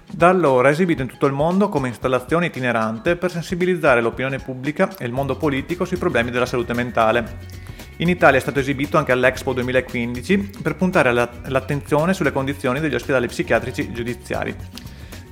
Da 0.10 0.30
allora 0.30 0.70
è 0.70 0.72
esibito 0.72 1.02
in 1.02 1.08
tutto 1.08 1.26
il 1.26 1.34
mondo 1.34 1.70
come 1.70 1.90
installazione 1.90 2.48
itinerante 2.48 3.16
per 3.16 3.32
sensibilizzare 3.32 4.02
l'opinione 4.02 4.40
pubblica 4.40 4.96
e 4.98 5.06
il 5.06 5.12
mondo 5.12 5.36
politico 5.36 5.86
sui 5.86 5.98
problemi 5.98 6.32
della 6.32 6.46
salute 6.46 6.74
mentale. 6.74 7.66
In 7.98 8.10
Italia 8.10 8.38
è 8.38 8.42
stato 8.42 8.60
esibito 8.60 8.98
anche 8.98 9.12
all'Expo 9.12 9.54
2015 9.54 10.52
per 10.62 10.76
puntare 10.76 11.12
l'attenzione 11.12 12.14
sulle 12.14 12.32
condizioni 12.32 12.80
degli 12.80 12.94
ospedali 12.94 13.28
psichiatrici 13.28 13.92
giudiziari. 13.92 14.56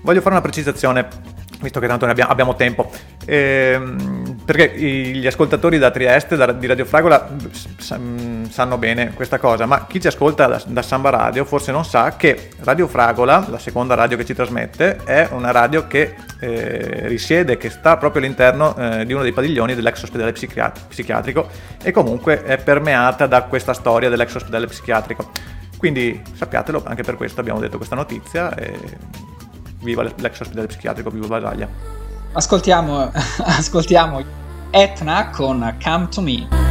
Voglio 0.02 0.22
fare 0.22 0.36
una 0.36 0.42
precisazione, 0.42 1.08
visto 1.62 1.80
che 1.80 1.88
tanto 1.88 2.06
abbiamo 2.06 2.56
tempo, 2.56 2.92
Ehm, 3.26 4.35
perché 4.46 4.78
gli 4.78 5.26
ascoltatori 5.26 5.80
da 5.80 5.90
Trieste, 5.90 6.36
da- 6.36 6.52
di 6.52 6.68
Radio 6.68 6.86
Fragola, 6.86 7.28
sanno 7.80 8.78
bene 8.78 9.12
questa 9.14 9.40
cosa, 9.40 9.66
ma 9.66 9.88
chi 9.88 10.00
ci 10.00 10.06
ascolta 10.08 10.46
da, 10.46 10.62
da 10.68 10.82
Samba 10.84 11.10
Radio 11.10 11.46
forse 11.46 11.72
non 11.72 11.84
sa 11.84 12.16
che 12.16 12.50
Radio 12.60 12.88
Fragola, 12.88 13.48
la 13.50 13.58
seconda 13.58 13.96
radio 13.96 14.18
che 14.18 14.24
ci 14.24 14.36
trasmette, 14.36 14.98
è 15.04 15.30
una 15.32 15.50
radio 15.50 15.88
che 15.88 16.14
eh, 16.40 17.08
risiede, 17.08 17.58
che 17.58 17.72
sta 17.72 17.98
proprio 17.98 18.22
all'interno 18.22 18.76
eh, 18.78 19.06
di 19.06 19.14
uno 19.14 19.24
dei 19.24 19.34
padiglioni 19.34 19.74
dell'ex 19.74 20.04
ospedale 20.04 20.32
psichiat- 20.32 20.88
psichiatrico 20.90 21.50
e 21.82 21.92
comunque 21.92 22.44
è 22.44 22.58
permeata 22.58 23.26
da 23.26 23.44
questa 23.44 23.74
storia 23.74 24.10
dell'ex 24.10 24.36
ospedale 24.36 24.68
psichiatrico. 24.68 25.32
Quindi 25.78 26.22
sappiatelo, 26.34 26.84
anche 26.86 27.02
per 27.02 27.16
questo 27.16 27.40
abbiamo 27.40 27.60
detto 27.60 27.78
questa 27.78 27.96
notizia. 27.96 28.54
E 28.56 28.74
viva 29.82 30.04
l'ex 30.04 30.40
ospedale 30.40 30.68
psichiatrico, 30.68 31.10
viva 31.10 31.28
Basaglia. 31.28 31.95
Ascoltiamo, 32.36 33.14
ascoltiamo 33.40 34.22
Etna 34.70 35.30
con 35.30 35.78
Come 35.82 36.08
to 36.10 36.20
Me. 36.20 36.65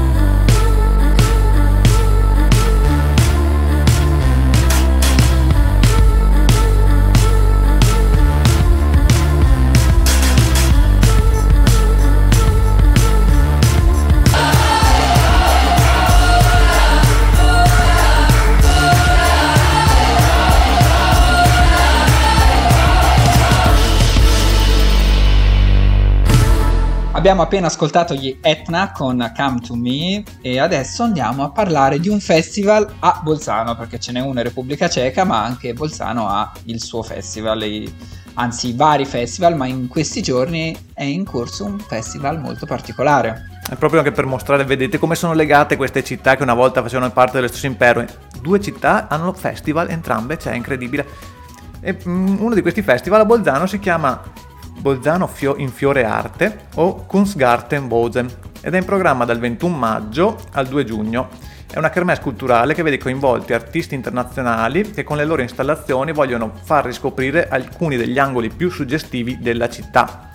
Abbiamo 27.25 27.41
appena 27.41 27.69
ascoltato 27.69 28.13
gli 28.13 28.37
Etna 28.43 28.93
con 28.93 29.33
Come 29.35 29.61
to 29.61 29.75
Me 29.75 30.23
e 30.43 30.59
adesso 30.59 31.05
andiamo 31.05 31.43
a 31.43 31.49
parlare 31.49 31.99
di 31.99 32.11
un 32.11 32.21
festival 32.21 32.87
a 32.99 33.19
Bolzano, 33.25 33.75
perché 33.77 33.99
ce 33.99 34.13
n'è 34.13 34.21
uno 34.21 34.41
in 34.41 34.43
Repubblica 34.43 34.91
Ceca, 34.91 35.25
ma 35.25 35.43
anche 35.43 35.73
Bolzano 35.73 36.29
ha 36.29 36.53
il 36.65 36.83
suo 36.83 37.03
festival, 37.03 37.65
anzi 38.35 38.75
vari 38.75 39.07
festival, 39.07 39.57
ma 39.57 39.65
in 39.65 39.89
questi 39.89 40.21
giorni 40.21 40.77
è 40.93 41.05
in 41.05 41.25
corso 41.25 41.65
un 41.65 41.79
festival 41.79 42.39
molto 42.41 42.67
particolare. 42.67 43.63
È 43.71 43.75
proprio 43.77 44.01
anche 44.01 44.13
per 44.13 44.27
mostrare, 44.27 44.65
vedete 44.65 44.99
come 44.99 45.15
sono 45.15 45.33
legate 45.33 45.77
queste 45.77 46.05
città 46.05 46.37
che 46.37 46.43
una 46.43 46.53
volta 46.53 46.83
facevano 46.83 47.11
parte 47.11 47.37
dello 47.37 47.49
stesso 47.49 47.65
impero. 47.65 48.05
Due 48.39 48.61
città 48.61 49.09
hanno 49.09 49.33
festival 49.33 49.89
entrambe, 49.89 50.37
cioè 50.37 50.53
è 50.53 50.57
incredibile. 50.57 51.07
E 51.81 51.97
mm, 52.07 52.37
uno 52.39 52.55
di 52.55 52.61
questi 52.61 52.83
festival 52.83 53.21
a 53.21 53.25
Bolzano 53.25 53.65
si 53.65 53.79
chiama 53.79 54.21
Bolzano 54.85 55.31
in 55.57 55.71
Fiore 55.71 56.05
Arte 56.05 56.67
o 56.75 57.07
Kunstgarten 57.07 57.89
Bozen 57.89 58.31
ed 58.61 58.75
è 58.75 58.77
in 58.77 58.85
programma 58.85 59.25
dal 59.25 59.39
21 59.39 59.75
maggio 59.75 60.39
al 60.53 60.67
2 60.67 60.85
giugno. 60.85 61.31
È 61.67 61.79
una 61.79 61.89
kermesse 61.89 62.21
culturale 62.21 62.75
che 62.75 62.83
vede 62.83 62.99
coinvolti 62.99 63.55
artisti 63.55 63.95
internazionali 63.95 64.91
che 64.91 65.03
con 65.03 65.17
le 65.17 65.25
loro 65.25 65.41
installazioni 65.41 66.13
vogliono 66.13 66.53
far 66.65 66.85
riscoprire 66.85 67.49
alcuni 67.49 67.97
degli 67.97 68.19
angoli 68.19 68.51
più 68.51 68.69
suggestivi 68.69 69.39
della 69.41 69.71
città. 69.71 70.29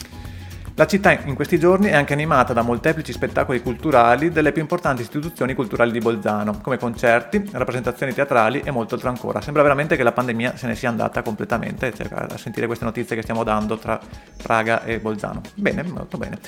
La 0.79 0.87
città 0.87 1.11
in 1.25 1.35
questi 1.35 1.59
giorni 1.59 1.87
è 1.87 1.93
anche 1.93 2.13
animata 2.13 2.53
da 2.53 2.61
molteplici 2.61 3.11
spettacoli 3.11 3.61
culturali 3.61 4.29
delle 4.29 4.53
più 4.53 4.61
importanti 4.61 5.01
istituzioni 5.01 5.53
culturali 5.53 5.91
di 5.91 5.99
Bolzano, 5.99 6.61
come 6.61 6.77
concerti, 6.77 7.49
rappresentazioni 7.51 8.13
teatrali 8.13 8.61
e 8.63 8.71
molto 8.71 8.95
altro 8.95 9.09
ancora. 9.09 9.41
Sembra 9.41 9.61
veramente 9.61 9.97
che 9.97 10.03
la 10.03 10.13
pandemia 10.13 10.55
se 10.55 10.67
ne 10.67 10.75
sia 10.75 10.87
andata 10.87 11.21
completamente, 11.21 11.93
cioè, 11.93 12.07
a 12.09 12.37
sentire 12.37 12.65
queste 12.65 12.85
notizie 12.85 13.17
che 13.17 13.23
stiamo 13.23 13.43
dando 13.43 13.75
tra 13.75 13.99
Praga 14.41 14.85
e 14.85 15.01
Bolzano. 15.01 15.41
Bene, 15.53 15.83
molto 15.83 16.17
bene. 16.17 16.39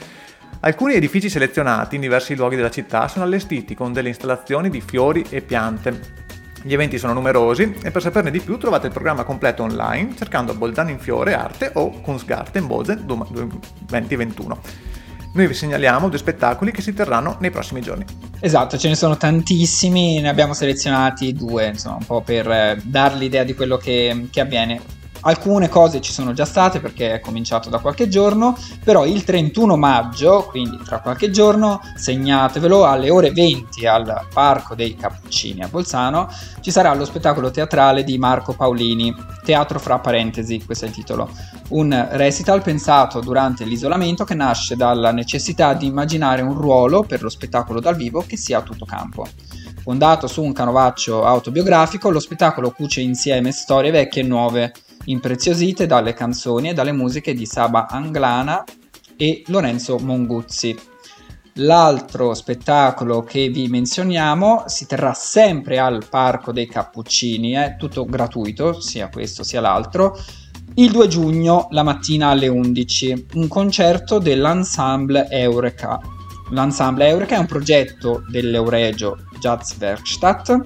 Alcuni 0.61 0.93
edifici 0.93 1.29
selezionati 1.29 1.95
in 1.95 2.01
diversi 2.01 2.33
luoghi 2.33 2.55
della 2.55 2.71
città 2.71 3.09
sono 3.09 3.25
allestiti 3.25 3.75
con 3.75 3.91
delle 3.91 4.07
installazioni 4.07 4.69
di 4.69 4.79
fiori 4.79 5.25
e 5.29 5.41
piante. 5.41 6.29
Gli 6.63 6.73
eventi 6.73 6.99
sono 6.99 7.13
numerosi 7.13 7.73
e 7.81 7.89
per 7.89 8.01
saperne 8.01 8.29
di 8.29 8.39
più 8.39 8.57
trovate 8.57 8.87
il 8.87 8.93
programma 8.93 9.23
completo 9.23 9.63
online 9.63 10.15
cercando 10.15 10.53
Bolzano 10.53 10.91
in 10.91 10.99
Fiore 10.99 11.33
Arte 11.33 11.71
o 11.73 11.89
Kunstgarten 12.01 12.67
Bozen 12.67 13.05
2021. 13.05 14.59
Noi 15.33 15.47
vi 15.47 15.53
segnaliamo 15.53 16.09
due 16.09 16.17
spettacoli 16.17 16.71
che 16.71 16.81
si 16.81 16.93
terranno 16.93 17.37
nei 17.39 17.49
prossimi 17.51 17.81
giorni. 17.81 18.05
Esatto, 18.39 18.77
ce 18.77 18.89
ne 18.89 18.95
sono 18.95 19.17
tantissimi, 19.17 20.19
ne 20.19 20.29
abbiamo 20.29 20.53
selezionati 20.53 21.33
due, 21.33 21.67
insomma, 21.67 21.95
un 21.95 22.05
po' 22.05 22.21
per 22.21 22.49
eh, 22.51 22.81
dar 22.83 23.15
l'idea 23.15 23.43
di 23.43 23.55
quello 23.55 23.77
che, 23.77 24.27
che 24.29 24.41
avviene 24.41 24.81
Alcune 25.21 25.69
cose 25.69 26.01
ci 26.01 26.11
sono 26.11 26.33
già 26.33 26.45
state 26.45 26.79
perché 26.79 27.13
è 27.13 27.19
cominciato 27.19 27.69
da 27.69 27.77
qualche 27.77 28.07
giorno, 28.07 28.57
però 28.83 29.05
il 29.05 29.23
31 29.23 29.77
maggio, 29.77 30.47
quindi 30.49 30.79
tra 30.83 30.99
qualche 30.99 31.29
giorno, 31.29 31.79
segnatevelo 31.95 32.85
alle 32.85 33.11
ore 33.11 33.31
20 33.31 33.85
al 33.85 34.27
Parco 34.33 34.73
dei 34.73 34.95
Cappuccini 34.95 35.61
a 35.61 35.67
Bolzano, 35.67 36.27
ci 36.61 36.71
sarà 36.71 36.95
lo 36.95 37.05
spettacolo 37.05 37.51
teatrale 37.51 38.03
di 38.03 38.17
Marco 38.17 38.53
Paolini, 38.53 39.13
Teatro 39.43 39.79
fra 39.79 39.99
parentesi, 39.99 40.63
questo 40.65 40.85
è 40.85 40.87
il 40.87 40.93
titolo. 40.93 41.29
Un 41.69 42.07
recital 42.11 42.63
pensato 42.63 43.19
durante 43.19 43.63
l'isolamento 43.63 44.23
che 44.23 44.33
nasce 44.33 44.75
dalla 44.75 45.11
necessità 45.11 45.73
di 45.73 45.85
immaginare 45.85 46.41
un 46.41 46.53
ruolo 46.53 47.03
per 47.03 47.21
lo 47.21 47.29
spettacolo 47.29 47.79
dal 47.79 47.95
vivo 47.95 48.23
che 48.25 48.37
sia 48.37 48.57
a 48.57 48.61
tutto 48.61 48.85
campo. 48.85 49.27
Fondato 49.81 50.27
su 50.27 50.43
un 50.43 50.53
canovaccio 50.53 51.25
autobiografico, 51.25 52.09
lo 52.09 52.19
spettacolo 52.19 52.71
cuce 52.71 53.01
insieme 53.01 53.51
storie 53.51 53.91
vecchie 53.91 54.21
e 54.21 54.25
nuove 54.25 54.73
impreziosite 55.05 55.85
dalle 55.85 56.13
canzoni 56.13 56.69
e 56.69 56.73
dalle 56.73 56.91
musiche 56.91 57.33
di 57.33 57.45
Saba 57.45 57.87
Anglana 57.87 58.63
e 59.15 59.43
Lorenzo 59.47 59.97
Monguzzi. 59.99 60.77
L'altro 61.55 62.33
spettacolo 62.33 63.23
che 63.23 63.49
vi 63.49 63.67
menzioniamo 63.67 64.63
si 64.67 64.85
terrà 64.85 65.13
sempre 65.13 65.79
al 65.79 66.05
Parco 66.09 66.53
dei 66.53 66.65
Cappuccini, 66.65 67.51
è 67.51 67.75
tutto 67.77 68.05
gratuito, 68.05 68.79
sia 68.79 69.09
questo 69.09 69.43
sia 69.43 69.59
l'altro, 69.59 70.17
il 70.75 70.91
2 70.91 71.07
giugno 71.09 71.67
la 71.71 71.83
mattina 71.83 72.29
alle 72.29 72.47
11, 72.47 73.25
un 73.33 73.49
concerto 73.49 74.19
dell'ensemble 74.19 75.27
Eureka. 75.29 75.99
L'ensemble 76.51 77.07
Eureka 77.07 77.35
è 77.35 77.39
un 77.39 77.45
progetto 77.45 78.23
dell'Euregio 78.29 79.17
Jazzwerkstatt 79.37 80.61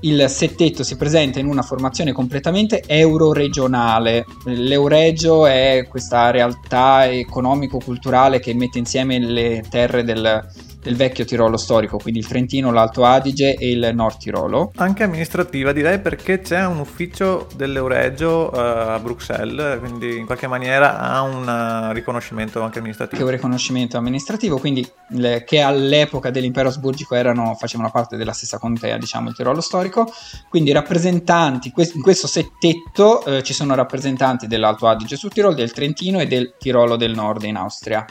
il 0.00 0.28
settetto 0.28 0.82
si 0.82 0.96
presenta 0.96 1.38
in 1.38 1.46
una 1.46 1.62
formazione 1.62 2.12
completamente 2.12 2.82
euroregionale. 2.86 4.24
L'Euregio 4.44 5.46
è 5.46 5.86
questa 5.88 6.30
realtà 6.30 7.10
economico-culturale 7.10 8.40
che 8.40 8.54
mette 8.54 8.78
insieme 8.78 9.18
le 9.18 9.64
terre 9.68 10.04
del, 10.04 10.46
del 10.88 10.96
vecchio 10.96 11.26
Tirolo 11.26 11.58
storico, 11.58 11.98
quindi 11.98 12.20
il 12.20 12.26
Trentino, 12.26 12.72
l'Alto 12.72 13.04
Adige 13.04 13.54
e 13.54 13.70
il 13.70 13.90
Nord 13.92 14.16
Tirolo. 14.16 14.72
Anche 14.76 15.02
amministrativa 15.02 15.72
direi 15.72 16.00
perché 16.00 16.40
c'è 16.40 16.64
un 16.64 16.78
ufficio 16.78 17.46
dell'Euregio 17.54 18.50
uh, 18.50 18.56
a 18.56 18.98
Bruxelles, 18.98 19.80
quindi 19.80 20.16
in 20.16 20.24
qualche 20.24 20.46
maniera 20.46 20.98
ha 20.98 21.20
un 21.20 21.46
uh, 21.46 21.92
riconoscimento 21.92 22.62
anche 22.62 22.78
amministrativo. 22.78 23.18
Che 23.18 23.28
un 23.28 23.34
riconoscimento 23.34 23.98
amministrativo, 23.98 24.56
quindi 24.56 24.86
le, 25.10 25.44
che 25.44 25.60
all'epoca 25.60 26.30
dell'impero 26.30 26.68
asburgico 26.68 27.14
erano, 27.14 27.54
facevano 27.54 27.90
parte 27.90 28.16
della 28.16 28.32
stessa 28.32 28.58
contea, 28.58 28.96
diciamo 28.96 29.28
il 29.28 29.34
Tirolo 29.34 29.60
storico, 29.60 30.10
quindi 30.48 30.72
rappresentanti, 30.72 31.70
in 31.76 32.02
questo 32.02 32.26
settetto 32.26 33.22
uh, 33.26 33.42
ci 33.42 33.52
sono 33.52 33.74
rappresentanti 33.74 34.46
dell'Alto 34.46 34.86
Adige 34.86 35.16
sul 35.16 35.32
Tirolo, 35.32 35.54
del 35.54 35.72
Trentino 35.72 36.18
e 36.18 36.26
del 36.26 36.54
Tirolo 36.58 36.96
del 36.96 37.12
Nord 37.12 37.42
in 37.42 37.56
Austria 37.56 38.06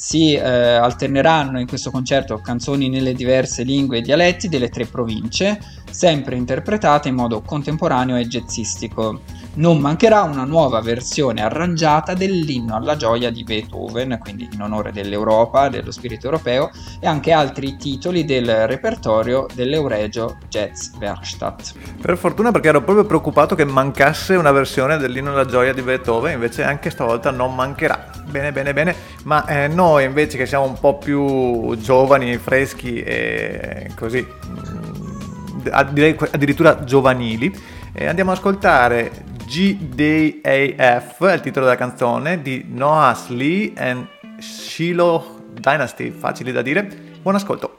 si 0.00 0.32
eh, 0.32 0.40
alterneranno 0.40 1.58
in 1.58 1.66
questo 1.66 1.90
concerto 1.90 2.38
canzoni 2.38 2.88
nelle 2.88 3.14
diverse 3.14 3.64
lingue 3.64 3.98
e 3.98 4.00
dialetti 4.00 4.48
delle 4.48 4.68
tre 4.68 4.86
province, 4.86 5.60
sempre 5.90 6.36
interpretate 6.36 7.08
in 7.08 7.16
modo 7.16 7.42
contemporaneo 7.42 8.16
e 8.16 8.28
jazzistico. 8.28 9.22
Non 9.58 9.80
mancherà 9.80 10.22
una 10.22 10.44
nuova 10.44 10.80
versione 10.80 11.42
arrangiata 11.42 12.14
dell'inno 12.14 12.76
alla 12.76 12.94
gioia 12.94 13.28
di 13.32 13.42
Beethoven, 13.42 14.16
quindi 14.20 14.48
in 14.52 14.62
onore 14.62 14.92
dell'Europa, 14.92 15.68
dello 15.68 15.90
spirito 15.90 16.26
europeo, 16.26 16.70
e 17.00 17.08
anche 17.08 17.32
altri 17.32 17.76
titoli 17.76 18.24
del 18.24 18.68
repertorio 18.68 19.48
dell'Euregio 19.52 20.38
Jazz 20.48 20.90
Werkstatt. 21.00 21.72
Per 22.00 22.16
fortuna 22.16 22.52
perché 22.52 22.68
ero 22.68 22.82
proprio 22.82 23.04
preoccupato 23.04 23.56
che 23.56 23.64
mancasse 23.64 24.36
una 24.36 24.52
versione 24.52 24.96
dell'inno 24.96 25.32
alla 25.32 25.44
gioia 25.44 25.74
di 25.74 25.82
Beethoven, 25.82 26.34
invece 26.34 26.62
anche 26.62 26.90
stavolta 26.90 27.32
non 27.32 27.52
mancherà. 27.56 28.10
Bene, 28.30 28.52
bene, 28.52 28.72
bene, 28.72 28.94
ma 29.24 29.44
eh, 29.44 29.66
noi 29.66 30.04
invece 30.04 30.36
che 30.36 30.46
siamo 30.46 30.66
un 30.66 30.78
po' 30.78 30.98
più 30.98 31.76
giovani, 31.78 32.36
freschi 32.36 33.02
e 33.02 33.90
così, 33.96 34.24
mm, 34.24 35.68
direi 35.90 36.16
addirittura 36.30 36.84
giovanili, 36.84 37.52
eh, 37.92 38.06
andiamo 38.06 38.30
ad 38.30 38.36
ascoltare 38.36 39.26
GDAF, 39.48 41.24
è 41.24 41.32
il 41.32 41.40
titolo 41.40 41.64
della 41.64 41.78
canzone, 41.78 42.42
di 42.42 42.66
Noah 42.68 43.16
Lee 43.28 43.72
e 43.74 44.06
Shiloh 44.38 45.44
Dynasty, 45.54 46.10
facili 46.10 46.52
da 46.52 46.60
dire. 46.60 46.86
Buon 47.22 47.34
ascolto. 47.34 47.76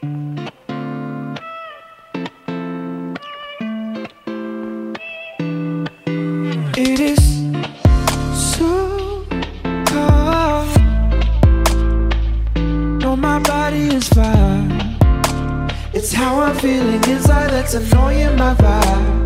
It's 15.91 16.13
how 16.13 16.39
I'm 16.39 16.55
feeling 16.55 17.03
inside 17.09 17.49
that's 17.49 17.73
annoying 17.73 18.37
my 18.37 18.53
vibe. 18.53 19.18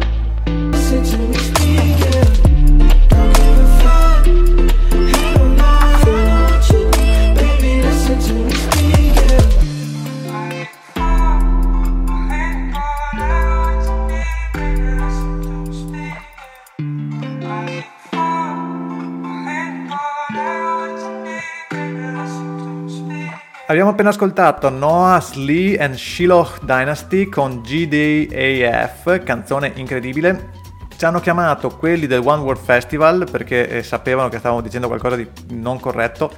Abbiamo 23.73 23.89
appena 23.89 24.09
ascoltato 24.09 24.69
Noah's 24.69 25.33
Lee 25.33 25.79
and 25.79 25.95
Shiloh 25.95 26.47
Dynasty 26.61 27.27
con 27.27 27.63
GDAF, 27.63 29.23
canzone 29.23 29.71
incredibile. 29.73 30.51
Ci 30.95 31.03
hanno 31.05 31.19
chiamato 31.19 31.69
quelli 31.69 32.05
del 32.05 32.21
One 32.23 32.43
World 32.43 32.61
Festival 32.61 33.27
perché 33.31 33.67
eh, 33.67 33.81
sapevano 33.81 34.29
che 34.29 34.37
stavamo 34.37 34.61
dicendo 34.61 34.85
qualcosa 34.85 35.15
di 35.15 35.27
non 35.53 35.79
corretto. 35.79 36.31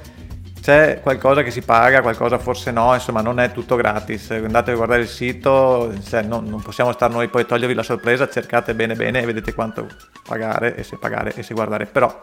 C'è 0.62 1.00
qualcosa 1.02 1.42
che 1.42 1.50
si 1.50 1.60
paga, 1.60 2.00
qualcosa 2.00 2.38
forse 2.38 2.70
no, 2.70 2.94
insomma 2.94 3.20
non 3.20 3.38
è 3.38 3.52
tutto 3.52 3.76
gratis. 3.76 4.30
Andate 4.30 4.70
a 4.70 4.74
guardare 4.74 5.02
il 5.02 5.08
sito, 5.08 5.92
cioè, 6.08 6.22
no, 6.22 6.40
non 6.40 6.62
possiamo 6.62 6.90
star 6.92 7.10
noi 7.10 7.28
poi 7.28 7.42
a 7.42 7.44
togliervi 7.44 7.74
la 7.74 7.82
sorpresa, 7.82 8.30
cercate 8.30 8.74
bene 8.74 8.94
bene 8.94 9.20
e 9.20 9.26
vedete 9.26 9.52
quanto 9.52 9.86
pagare 10.26 10.74
e 10.74 10.82
se 10.82 10.96
pagare 10.96 11.34
e 11.34 11.42
se 11.42 11.52
guardare. 11.52 11.84
Però 11.84 12.18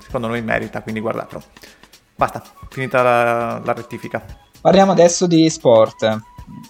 secondo 0.00 0.26
noi 0.26 0.42
merita, 0.42 0.82
quindi 0.82 1.00
guardatelo. 1.00 1.42
Basta, 2.16 2.42
finita 2.68 3.02
la, 3.04 3.60
la 3.62 3.72
rettifica. 3.72 4.46
Parliamo 4.60 4.92
adesso 4.92 5.26
di 5.26 5.48
sport. 5.48 6.18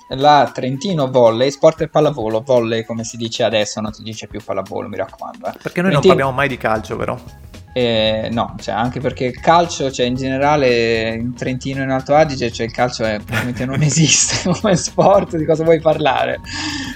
La 0.09 0.51
Trentino 0.53 1.11
Volley, 1.11 1.51
sport 1.51 1.83
e 1.83 1.89
pallavolo, 1.89 2.41
volley 2.41 2.85
come 2.85 3.05
si 3.05 3.17
dice 3.17 3.45
adesso, 3.45 3.81
non 3.81 3.93
si 3.93 4.03
dice 4.03 4.27
più 4.27 4.41
pallavolo, 4.43 4.89
mi 4.89 4.97
raccomando. 4.97 5.47
Eh. 5.47 5.53
Perché 5.63 5.81
noi 5.81 5.91
Trentino... 5.91 6.01
non 6.01 6.03
parliamo 6.03 6.33
mai 6.33 6.49
di 6.49 6.57
calcio, 6.57 6.97
vero? 6.97 7.21
Eh, 7.73 8.29
no, 8.33 8.57
cioè, 8.61 8.75
anche 8.75 8.99
perché 8.99 9.27
il 9.27 9.39
calcio, 9.39 9.91
cioè 9.93 10.07
in 10.07 10.17
generale 10.17 11.15
in 11.15 11.35
Trentino 11.35 11.81
e 11.81 11.85
in 11.85 11.91
Alto 11.91 12.15
Adige, 12.15 12.51
cioè 12.51 12.67
il 12.67 12.73
calcio 12.73 13.05
è 13.05 13.21
praticamente 13.25 13.65
non 13.67 13.83
esiste 13.83 14.51
come 14.51 14.75
sport, 14.75 15.37
di 15.37 15.45
cosa 15.45 15.63
vuoi 15.63 15.79
parlare? 15.79 16.41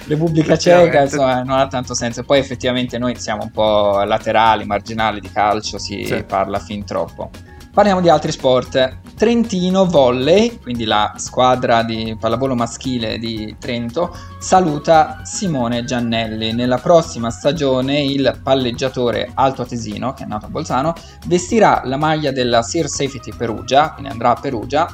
Repubblica 0.08 0.56
Ceca, 0.56 1.02
insomma, 1.02 1.42
non 1.42 1.58
ha 1.58 1.68
tanto 1.68 1.94
senso. 1.94 2.24
Poi 2.24 2.40
effettivamente 2.40 2.98
noi 2.98 3.14
siamo 3.16 3.44
un 3.44 3.50
po' 3.52 4.02
laterali, 4.02 4.64
marginali 4.64 5.20
di 5.20 5.30
calcio, 5.30 5.78
si 5.78 6.04
sì. 6.04 6.24
parla 6.24 6.58
fin 6.58 6.84
troppo. 6.84 7.30
Parliamo 7.72 8.00
di 8.00 8.08
altri 8.08 8.32
sport. 8.32 8.98
Trentino 9.22 9.86
Volley, 9.86 10.58
quindi 10.60 10.82
la 10.82 11.12
squadra 11.14 11.84
di 11.84 12.16
pallavolo 12.18 12.56
maschile 12.56 13.20
di 13.20 13.54
Trento, 13.56 14.12
saluta 14.40 15.20
Simone 15.22 15.84
Giannelli. 15.84 16.52
Nella 16.52 16.78
prossima 16.78 17.30
stagione 17.30 18.02
il 18.02 18.40
palleggiatore 18.42 19.30
altoatesino, 19.32 20.12
che 20.12 20.24
è 20.24 20.26
nato 20.26 20.46
a 20.46 20.48
Bolzano, 20.48 20.94
vestirà 21.26 21.82
la 21.84 21.96
maglia 21.96 22.32
della 22.32 22.62
Sear 22.62 22.88
Safety 22.88 23.32
Perugia, 23.32 23.92
quindi 23.92 24.10
andrà 24.10 24.30
a 24.30 24.40
Perugia 24.40 24.92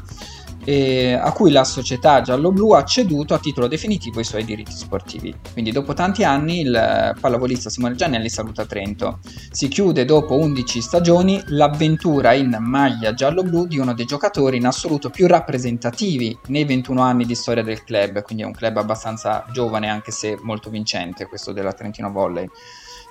eh, 0.68 1.14
a 1.14 1.32
cui 1.32 1.50
la 1.50 1.64
società 1.64 2.20
giallo-blu 2.20 2.72
ha 2.72 2.84
ceduto 2.84 3.32
a 3.32 3.38
titolo 3.38 3.68
definitivo 3.68 4.20
i 4.20 4.24
suoi 4.24 4.44
diritti 4.44 4.72
sportivi. 4.72 5.34
Quindi 5.54 5.72
dopo 5.72 5.94
tanti 5.94 6.24
anni 6.24 6.60
il 6.60 7.16
pallavolista 7.18 7.70
Simone 7.70 7.94
Giannelli 7.94 8.28
saluta 8.28 8.66
Trento. 8.66 9.20
Si 9.50 9.68
chiude 9.68 10.04
dopo 10.04 10.36
11 10.36 10.82
stagioni 10.82 11.42
l'avventura 11.46 12.34
in 12.34 12.54
maglia 12.60 13.14
giallo-blu 13.14 13.66
di 13.66 13.78
uno 13.78 13.94
dei 13.94 14.04
giocatori 14.04 14.58
in 14.58 14.66
assoluto 14.66 15.08
più 15.08 15.26
rappresentativi 15.26 16.38
nei 16.48 16.66
21 16.66 17.00
anni 17.00 17.24
di 17.24 17.34
storia 17.34 17.62
del 17.62 17.82
club, 17.82 18.20
quindi 18.20 18.42
è 18.42 18.46
un 18.46 18.52
club 18.52 18.76
abbastanza 18.76 19.46
giovane 19.50 19.88
anche 19.88 20.10
se 20.10 20.38
molto 20.42 20.68
vincente 20.68 21.28
questo 21.28 21.52
della 21.52 21.72
Trentino 21.72 22.12
Volley. 22.12 22.46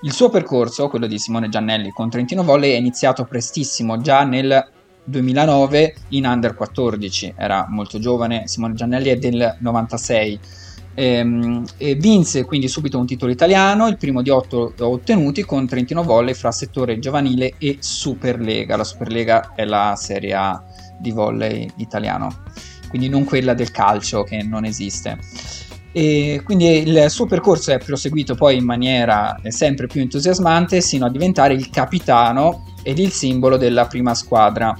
Il 0.04 0.14
suo 0.14 0.30
percorso, 0.30 0.90
quello 0.90 1.08
di 1.08 1.18
Simone 1.18 1.50
Giannelli 1.50 1.90
con 1.90 2.08
Trentino 2.12 2.44
Volley, 2.44 2.74
è 2.74 2.78
iniziato 2.78 3.24
prestissimo, 3.24 4.00
già 4.00 4.24
nel 4.26 4.76
2009 5.08 5.96
in 6.10 6.26
under 6.26 6.54
14, 6.54 7.34
era 7.38 7.66
molto 7.70 7.98
giovane, 7.98 8.44
Simone 8.48 8.74
Giannelli 8.74 9.10
è 9.10 9.16
del 9.16 9.56
96. 9.60 10.40
Ehm, 11.00 11.64
e 11.78 11.94
vinse 11.94 12.44
quindi 12.44 12.68
subito 12.68 12.98
un 12.98 13.06
titolo 13.06 13.32
italiano, 13.32 13.88
il 13.88 13.98
primo 13.98 14.22
di 14.22 14.32
otto 14.32 14.74
ottenuti 14.80 15.44
con 15.44 15.68
Trentino 15.68 16.04
Volley 16.04 16.34
fra 16.34 16.52
settore 16.52 17.00
giovanile 17.00 17.54
e 17.58 17.78
Superlega. 17.80 18.76
La 18.76 18.84
Superlega 18.84 19.54
è 19.56 19.64
la 19.64 19.96
serie 19.96 20.34
A 20.34 20.62
di 21.00 21.12
volley 21.12 21.70
italiano, 21.78 22.44
quindi 22.90 23.10
non 23.10 23.24
quella 23.24 23.54
del 23.54 23.72
calcio 23.72 24.24
che 24.24 24.44
non 24.44 24.66
esiste. 24.66 25.20
E 25.94 26.42
quindi 26.44 26.66
il 26.66 27.06
suo 27.10 27.28
percorso 27.28 27.72
è 27.72 27.78
proseguito 27.78 28.36
poi 28.36 28.58
in 28.58 28.66
maniera 28.66 29.40
sempre 29.48 29.88
più 29.88 30.02
entusiasmante 30.02 30.82
sino 30.82 31.06
a 31.06 31.10
diventare 31.10 31.54
il 31.54 31.70
capitano 31.70 32.66
ed 32.84 33.00
il 33.00 33.12
simbolo 33.12 33.58
della 33.58 33.86
prima 33.86 34.14
squadra 34.14 34.76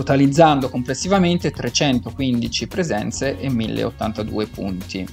totalizzando 0.00 0.70
complessivamente 0.70 1.50
315 1.50 2.66
presenze 2.66 3.38
e 3.38 3.50
1082 3.50 4.46
punti. 4.46 5.06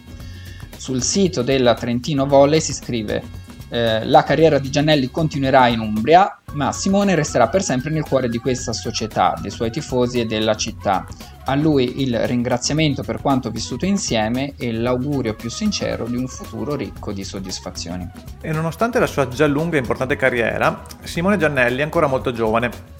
Sul 0.77 1.03
sito 1.03 1.41
della 1.41 1.73
Trentino 1.73 2.25
Volley 2.25 2.61
si 2.61 2.71
scrive 2.73 3.21
eh, 3.69 4.05
la 4.05 4.23
carriera 4.23 4.59
di 4.59 4.69
Giannelli 4.69 5.11
continuerà 5.11 5.67
in 5.67 5.81
Umbria, 5.81 6.39
ma 6.53 6.71
Simone 6.71 7.15
resterà 7.15 7.49
per 7.49 7.63
sempre 7.63 7.89
nel 7.89 8.05
cuore 8.05 8.29
di 8.29 8.37
questa 8.37 8.71
società, 8.71 9.37
dei 9.41 9.51
suoi 9.51 9.71
tifosi 9.71 10.21
e 10.21 10.25
della 10.25 10.55
città. 10.55 11.05
A 11.43 11.55
lui 11.55 12.01
il 12.01 12.17
ringraziamento 12.25 13.03
per 13.03 13.19
quanto 13.19 13.51
vissuto 13.51 13.85
insieme 13.85 14.53
e 14.55 14.71
l'augurio 14.71 15.35
più 15.35 15.49
sincero 15.49 16.05
di 16.05 16.15
un 16.15 16.27
futuro 16.27 16.75
ricco 16.75 17.11
di 17.11 17.25
soddisfazioni. 17.25 18.09
E 18.39 18.53
nonostante 18.53 18.99
la 18.99 19.07
sua 19.07 19.27
già 19.27 19.47
lunga 19.47 19.75
e 19.75 19.79
importante 19.79 20.15
carriera, 20.15 20.83
Simone 21.03 21.37
Giannelli 21.37 21.79
è 21.79 21.83
ancora 21.83 22.07
molto 22.07 22.31
giovane 22.31 22.95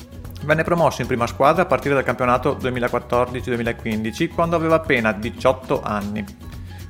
Venne 0.48 0.64
promosso 0.64 1.02
in 1.02 1.08
prima 1.08 1.28
squadra 1.28 1.64
a 1.64 1.66
partire 1.66 1.94
dal 1.94 2.06
campionato 2.06 2.56
2014-2015 2.56 4.30
quando 4.34 4.56
aveva 4.56 4.76
appena 4.76 5.12
18 5.12 5.82
anni. 5.82 6.24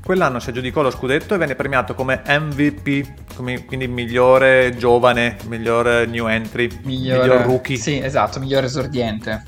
Quell'anno 0.03 0.39
si 0.39 0.51
aggiudicò 0.51 0.83
lo 0.83 0.91
scudetto 0.91 1.33
e 1.33 1.39
venne 1.39 1.55
premiato 1.55 1.95
come 1.95 2.21
MVP, 2.23 3.33
come, 3.33 3.65
quindi 3.65 3.87
migliore 3.87 4.75
giovane, 4.77 5.37
miglior 5.47 6.05
new 6.07 6.27
entry, 6.27 6.69
miglior, 6.83 7.21
miglior 7.21 7.41
rookie. 7.41 7.77
Sì, 7.77 7.97
esatto, 7.99 8.39
miglior 8.39 8.63
esordiente. 8.63 9.43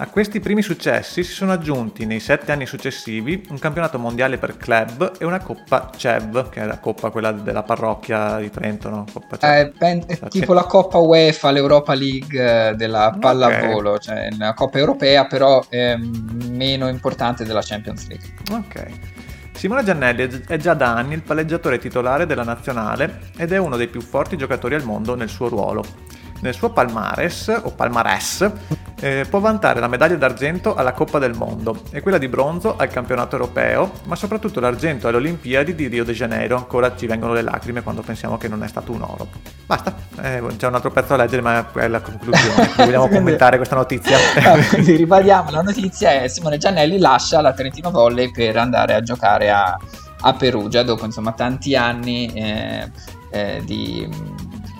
A 0.00 0.06
questi 0.06 0.38
primi 0.38 0.62
successi 0.62 1.24
si 1.24 1.32
sono 1.32 1.50
aggiunti 1.50 2.06
nei 2.06 2.20
sette 2.20 2.52
anni 2.52 2.66
successivi 2.66 3.44
un 3.48 3.58
campionato 3.58 3.98
mondiale 3.98 4.38
per 4.38 4.56
club 4.56 5.14
e 5.18 5.24
una 5.24 5.40
Coppa 5.40 5.90
CEV, 5.96 6.50
che 6.50 6.60
è 6.60 6.66
la 6.66 6.78
coppa 6.78 7.10
quella 7.10 7.32
della 7.32 7.64
parrocchia 7.64 8.38
di 8.38 8.48
Trento, 8.48 8.90
no? 8.90 9.04
Eh, 9.40 9.72
ben, 9.76 10.04
è 10.06 10.16
tipo 10.28 10.52
la 10.52 10.62
Coppa 10.66 10.98
UEFA, 10.98 11.50
l'Europa 11.50 11.94
League 11.94 12.68
eh, 12.68 12.74
della 12.76 13.16
pallavolo, 13.18 13.94
okay. 13.94 14.00
cioè 14.00 14.28
una 14.34 14.54
Coppa 14.54 14.78
europea 14.78 15.26
però 15.26 15.64
è 15.68 15.96
meno 15.96 16.86
importante 16.86 17.44
della 17.44 17.62
Champions 17.62 18.06
League. 18.06 18.28
Ok. 18.52 18.86
Simone 19.54 19.82
Giannelli 19.82 20.44
è 20.46 20.56
già 20.58 20.74
da 20.74 20.94
anni 20.94 21.14
il 21.14 21.22
palleggiatore 21.22 21.78
titolare 21.78 22.24
della 22.24 22.44
nazionale 22.44 23.18
ed 23.36 23.50
è 23.50 23.56
uno 23.56 23.76
dei 23.76 23.88
più 23.88 24.00
forti 24.00 24.36
giocatori 24.36 24.76
al 24.76 24.84
mondo 24.84 25.16
nel 25.16 25.28
suo 25.28 25.48
ruolo. 25.48 25.82
Nel 26.40 26.54
suo 26.54 26.70
palmares, 26.70 27.48
o 27.62 27.70
palmarès, 27.70 28.50
eh, 29.00 29.26
può 29.28 29.38
vantare 29.38 29.80
la 29.80 29.88
medaglia 29.88 30.16
d'argento 30.16 30.74
alla 30.74 30.92
Coppa 30.92 31.18
del 31.18 31.34
Mondo 31.34 31.82
e 31.90 32.00
quella 32.00 32.18
di 32.18 32.28
bronzo 32.28 32.76
al 32.76 32.88
campionato 32.88 33.36
europeo, 33.36 33.92
ma 34.04 34.16
soprattutto 34.16 34.60
l'argento 34.60 35.08
alle 35.08 35.18
Olimpiadi 35.18 35.74
di 35.74 35.86
Rio 35.88 36.04
de 36.04 36.12
Janeiro. 36.12 36.56
Ancora 36.56 36.96
ci 36.96 37.06
vengono 37.06 37.32
le 37.32 37.42
lacrime 37.42 37.82
quando 37.82 38.02
pensiamo 38.02 38.36
che 38.36 38.48
non 38.48 38.62
è 38.62 38.68
stato 38.68 38.92
un 38.92 39.02
oro. 39.02 39.28
Basta, 39.66 39.94
eh, 40.22 40.42
c'è 40.56 40.66
un 40.66 40.74
altro 40.74 40.90
pezzo 40.90 41.16
da 41.16 41.22
leggere, 41.22 41.42
ma 41.42 41.72
è 41.72 41.88
la 41.88 42.00
conclusione. 42.00 42.70
Vogliamo 42.76 43.08
commentare 43.08 43.56
questa 43.56 43.76
notizia? 43.76 44.16
no, 44.42 44.62
quindi 44.70 44.96
ribadiamo, 44.96 45.50
la 45.50 45.62
notizia 45.62 46.22
è 46.22 46.28
Simone 46.28 46.58
Giannelli 46.58 46.98
lascia 46.98 47.40
la 47.40 47.52
Trentino 47.52 47.90
Volley 47.90 48.30
per 48.30 48.56
andare 48.56 48.94
a 48.94 49.02
giocare 49.02 49.50
a, 49.50 49.78
a 50.20 50.32
Perugia 50.34 50.82
dopo 50.82 51.04
insomma 51.04 51.32
tanti 51.32 51.76
anni 51.76 52.32
eh, 52.32 52.90
eh 53.30 53.62
di 53.64 54.08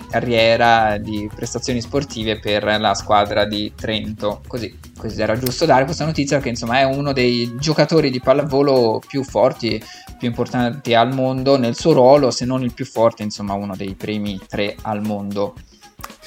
carriera 0.09 0.97
di 0.97 1.29
prestazioni 1.33 1.81
sportive 1.81 2.39
per 2.39 2.63
la 2.63 2.93
squadra 2.93 3.45
di 3.45 3.71
Trento. 3.75 4.41
Così, 4.47 4.77
così 4.97 5.21
era 5.21 5.37
giusto 5.37 5.65
dare 5.65 5.85
questa 5.85 6.05
notizia 6.05 6.39
che 6.39 6.49
insomma 6.49 6.79
è 6.79 6.83
uno 6.83 7.13
dei 7.13 7.55
giocatori 7.57 8.09
di 8.09 8.19
pallavolo 8.19 9.01
più 9.05 9.23
forti, 9.23 9.81
più 10.17 10.27
importanti 10.27 10.93
al 10.93 11.13
mondo 11.13 11.57
nel 11.57 11.75
suo 11.75 11.93
ruolo, 11.93 12.31
se 12.31 12.45
non 12.45 12.63
il 12.63 12.73
più 12.73 12.85
forte, 12.85 13.23
insomma 13.23 13.53
uno 13.53 13.75
dei 13.75 13.93
primi 13.93 14.39
tre 14.47 14.75
al 14.81 15.01
mondo. 15.01 15.53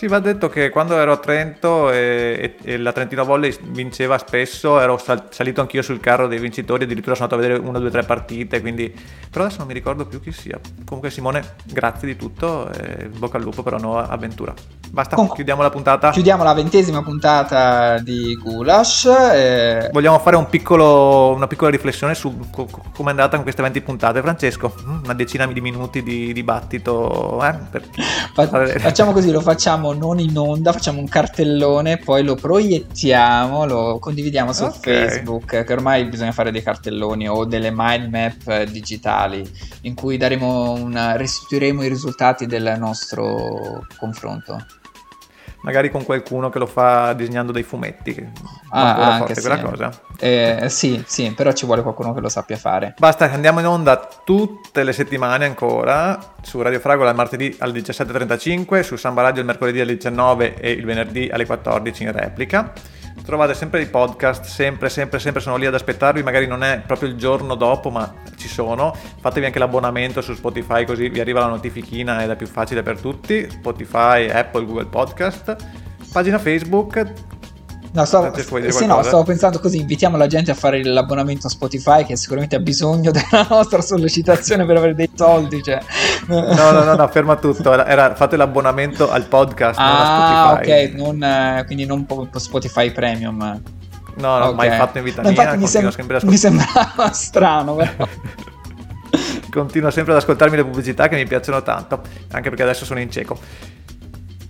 Sì, 0.02 0.08
va 0.08 0.18
detto 0.18 0.48
che 0.48 0.68
quando 0.70 0.98
ero 0.98 1.12
a 1.12 1.16
Trento 1.18 1.88
e, 1.88 2.56
e, 2.64 2.72
e 2.72 2.76
la 2.76 2.90
Trentino 2.90 3.24
Volley 3.24 3.56
vinceva 3.68 4.18
spesso, 4.18 4.80
ero 4.80 4.98
sal- 4.98 5.28
salito 5.30 5.60
anch'io 5.60 5.80
sul 5.80 6.00
carro 6.00 6.26
dei 6.26 6.40
vincitori, 6.40 6.82
addirittura 6.82 7.14
sono 7.14 7.28
andato 7.30 7.40
a 7.40 7.46
vedere 7.46 7.68
una, 7.68 7.78
due, 7.78 7.88
tre 7.88 8.02
partite, 8.02 8.60
quindi... 8.60 8.92
però 9.30 9.44
adesso 9.44 9.58
non 9.58 9.68
mi 9.68 9.74
ricordo 9.74 10.04
più 10.04 10.20
chi 10.20 10.32
sia. 10.32 10.58
Comunque 10.84 11.12
Simone, 11.12 11.54
grazie 11.66 12.08
di 12.08 12.16
tutto 12.16 12.68
e 12.72 13.10
bocca 13.16 13.36
al 13.36 13.44
lupo 13.44 13.62
per 13.62 13.74
la 13.74 13.78
nuova 13.78 14.08
avventura. 14.08 14.52
Basta, 14.92 15.16
Com- 15.16 15.32
chiudiamo 15.32 15.62
la 15.62 15.70
puntata. 15.70 16.10
Chiudiamo 16.10 16.44
la 16.44 16.52
ventesima 16.52 17.02
puntata 17.02 17.98
di 18.00 18.36
Gulash. 18.36 19.06
E... 19.06 19.88
Vogliamo 19.90 20.18
fare 20.18 20.36
un 20.36 20.46
piccolo, 20.50 21.32
una 21.32 21.46
piccola 21.46 21.70
riflessione 21.70 22.14
su 22.14 22.50
co- 22.50 22.68
come 22.94 23.08
è 23.08 23.10
andata 23.12 23.36
con 23.36 23.42
queste 23.44 23.62
20 23.62 23.80
puntate. 23.80 24.20
Francesco, 24.20 24.74
mm, 24.82 25.04
una 25.04 25.14
decina 25.14 25.46
di 25.46 25.60
minuti 25.62 26.02
di 26.02 26.34
dibattito. 26.34 27.42
Eh, 27.42 27.54
per... 27.70 28.80
Facciamo 28.80 29.12
così, 29.12 29.30
lo 29.30 29.40
facciamo 29.40 29.91
non 29.92 30.18
in 30.18 30.36
onda, 30.36 30.72
facciamo 30.72 31.00
un 31.00 31.08
cartellone, 31.08 31.98
poi 31.98 32.24
lo 32.24 32.34
proiettiamo, 32.34 33.64
lo 33.64 33.98
condividiamo 33.98 34.52
su 34.52 34.64
okay. 34.64 35.08
Facebook, 35.08 35.64
che 35.64 35.72
ormai 35.72 36.04
bisogna 36.06 36.32
fare 36.32 36.50
dei 36.50 36.62
cartelloni 36.62 37.28
o 37.28 37.44
delle 37.44 37.70
mind 37.72 38.08
map 38.10 38.62
digitali 38.64 39.48
in 39.82 39.94
cui 39.94 40.16
daremo 40.16 40.72
una, 40.72 41.16
restituiremo 41.16 41.82
i 41.82 41.88
risultati 41.88 42.46
del 42.46 42.76
nostro 42.78 43.86
confronto 43.96 44.64
magari 45.62 45.90
con 45.90 46.04
qualcuno 46.04 46.50
che 46.50 46.58
lo 46.58 46.66
fa 46.66 47.12
disegnando 47.12 47.52
dei 47.52 47.62
fumetti. 47.62 48.30
Ah, 48.70 49.14
anche 49.14 49.34
sì. 49.34 49.40
quella 49.40 49.60
cosa. 49.60 49.90
Eh, 50.18 50.66
sì, 50.68 51.02
sì, 51.06 51.32
però 51.32 51.52
ci 51.52 51.66
vuole 51.66 51.82
qualcuno 51.82 52.12
che 52.12 52.20
lo 52.20 52.28
sappia 52.28 52.56
fare. 52.56 52.94
Basta, 52.98 53.30
andiamo 53.30 53.60
in 53.60 53.66
onda 53.66 54.08
tutte 54.24 54.84
le 54.84 54.92
settimane 54.92 55.44
ancora 55.44 56.18
su 56.42 56.60
Radio 56.60 56.80
Fragola 56.80 57.10
il 57.10 57.16
martedì 57.16 57.56
alle 57.60 57.80
17.35, 57.80 58.80
su 58.82 58.96
Samba 58.96 59.22
Radio 59.22 59.40
il 59.40 59.46
mercoledì 59.46 59.80
alle 59.80 59.94
19 59.94 60.56
e 60.56 60.70
il 60.70 60.84
venerdì 60.84 61.28
alle 61.30 61.46
14 61.46 62.02
in 62.02 62.12
replica. 62.12 62.72
Trovate 63.24 63.54
sempre 63.54 63.82
i 63.82 63.86
podcast, 63.86 64.44
sempre, 64.44 64.88
sempre, 64.88 65.20
sempre 65.20 65.40
sono 65.40 65.56
lì 65.56 65.64
ad 65.64 65.74
aspettarvi, 65.74 66.22
magari 66.22 66.46
non 66.46 66.64
è 66.64 66.82
proprio 66.84 67.08
il 67.08 67.16
giorno 67.16 67.54
dopo, 67.54 67.88
ma 67.90 68.12
ci 68.36 68.48
sono. 68.48 68.94
Fatevi 69.20 69.46
anche 69.46 69.60
l'abbonamento 69.60 70.20
su 70.20 70.34
Spotify 70.34 70.84
così 70.84 71.08
vi 71.08 71.20
arriva 71.20 71.40
la 71.40 71.46
notifichina 71.46 72.22
ed 72.22 72.30
è 72.30 72.36
più 72.36 72.46
facile 72.48 72.82
per 72.82 72.98
tutti. 73.00 73.48
Spotify, 73.48 74.28
Apple, 74.28 74.64
Google 74.64 74.86
Podcast. 74.86 75.56
Pagina 76.12 76.38
Facebook, 76.38 77.12
No, 77.94 78.06
stavo, 78.06 78.32
sì, 78.70 78.86
no, 78.86 79.02
stavo 79.02 79.22
pensando 79.22 79.60
così, 79.60 79.80
invitiamo 79.80 80.16
la 80.16 80.26
gente 80.26 80.50
a 80.50 80.54
fare 80.54 80.82
l'abbonamento 80.82 81.46
a 81.46 81.50
Spotify 81.50 82.06
che 82.06 82.16
sicuramente 82.16 82.56
ha 82.56 82.60
bisogno 82.60 83.10
della 83.12 83.46
nostra 83.50 83.82
sollecitazione 83.82 84.64
per 84.64 84.78
avere 84.78 84.94
dei 84.94 85.10
soldi. 85.14 85.62
Cioè. 85.62 85.78
No, 86.28 86.54
no, 86.54 86.84
no, 86.84 86.94
no, 86.94 87.08
ferma 87.08 87.36
tutto, 87.36 87.70
era, 87.84 88.14
fate 88.14 88.36
l'abbonamento 88.36 89.10
al 89.10 89.26
podcast, 89.26 89.78
ah, 89.78 90.52
ok, 90.54 90.92
non, 90.94 91.22
eh, 91.22 91.64
quindi 91.66 91.84
non 91.84 92.06
Spotify 92.36 92.90
Premium. 92.92 93.60
No, 94.14 94.38
no, 94.38 94.44
okay. 94.48 94.68
mai 94.68 94.78
fatto 94.78 94.98
in 94.98 95.04
vita 95.04 95.20
no, 95.20 95.30
mia. 95.30 95.54
Mi, 95.56 95.66
sem- 95.66 95.90
mi 96.22 96.36
sembrava 96.36 97.10
strano, 97.12 97.74
però. 97.74 98.08
Continuo 99.50 99.90
sempre 99.90 100.12
ad 100.12 100.18
ascoltarmi 100.18 100.56
le 100.56 100.64
pubblicità 100.64 101.08
che 101.08 101.16
mi 101.16 101.26
piacciono 101.26 101.62
tanto, 101.62 102.00
anche 102.30 102.48
perché 102.48 102.62
adesso 102.62 102.86
sono 102.86 103.00
in 103.00 103.10
cieco. 103.10 103.38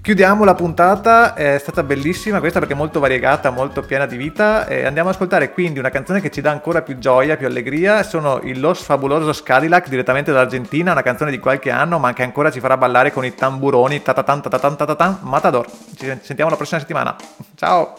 Chiudiamo 0.02 0.42
la 0.42 0.54
puntata, 0.54 1.32
è 1.34 1.58
stata 1.60 1.84
bellissima 1.84 2.40
questa 2.40 2.58
perché 2.58 2.74
è 2.74 2.76
molto 2.76 2.98
variegata, 2.98 3.50
molto 3.50 3.82
piena 3.82 4.04
di 4.04 4.16
vita. 4.16 4.66
E 4.66 4.84
andiamo 4.84 5.10
ad 5.10 5.14
ascoltare 5.14 5.52
quindi 5.52 5.78
una 5.78 5.90
canzone 5.90 6.20
che 6.20 6.28
ci 6.28 6.40
dà 6.40 6.50
ancora 6.50 6.82
più 6.82 6.98
gioia, 6.98 7.36
più 7.36 7.46
allegria. 7.46 8.02
Sono 8.02 8.40
i 8.42 8.58
Los 8.58 8.82
Fabulosos 8.82 9.44
Cadillac 9.44 9.88
direttamente 9.88 10.32
dall'Argentina, 10.32 10.90
una 10.90 11.02
canzone 11.02 11.30
di 11.30 11.38
qualche 11.38 11.70
anno, 11.70 12.00
ma 12.00 12.12
che 12.14 12.24
ancora 12.24 12.50
ci 12.50 12.58
farà 12.58 12.76
ballare 12.76 13.12
con 13.12 13.24
i 13.24 13.32
tamburoni. 13.32 14.02
Tatatan, 14.02 14.42
tatatan, 14.42 14.76
tatatan, 14.76 15.18
Matador. 15.20 15.66
Ci 15.96 16.18
sentiamo 16.20 16.50
la 16.50 16.56
prossima 16.56 16.80
settimana. 16.80 17.14
Ciao! 17.54 17.94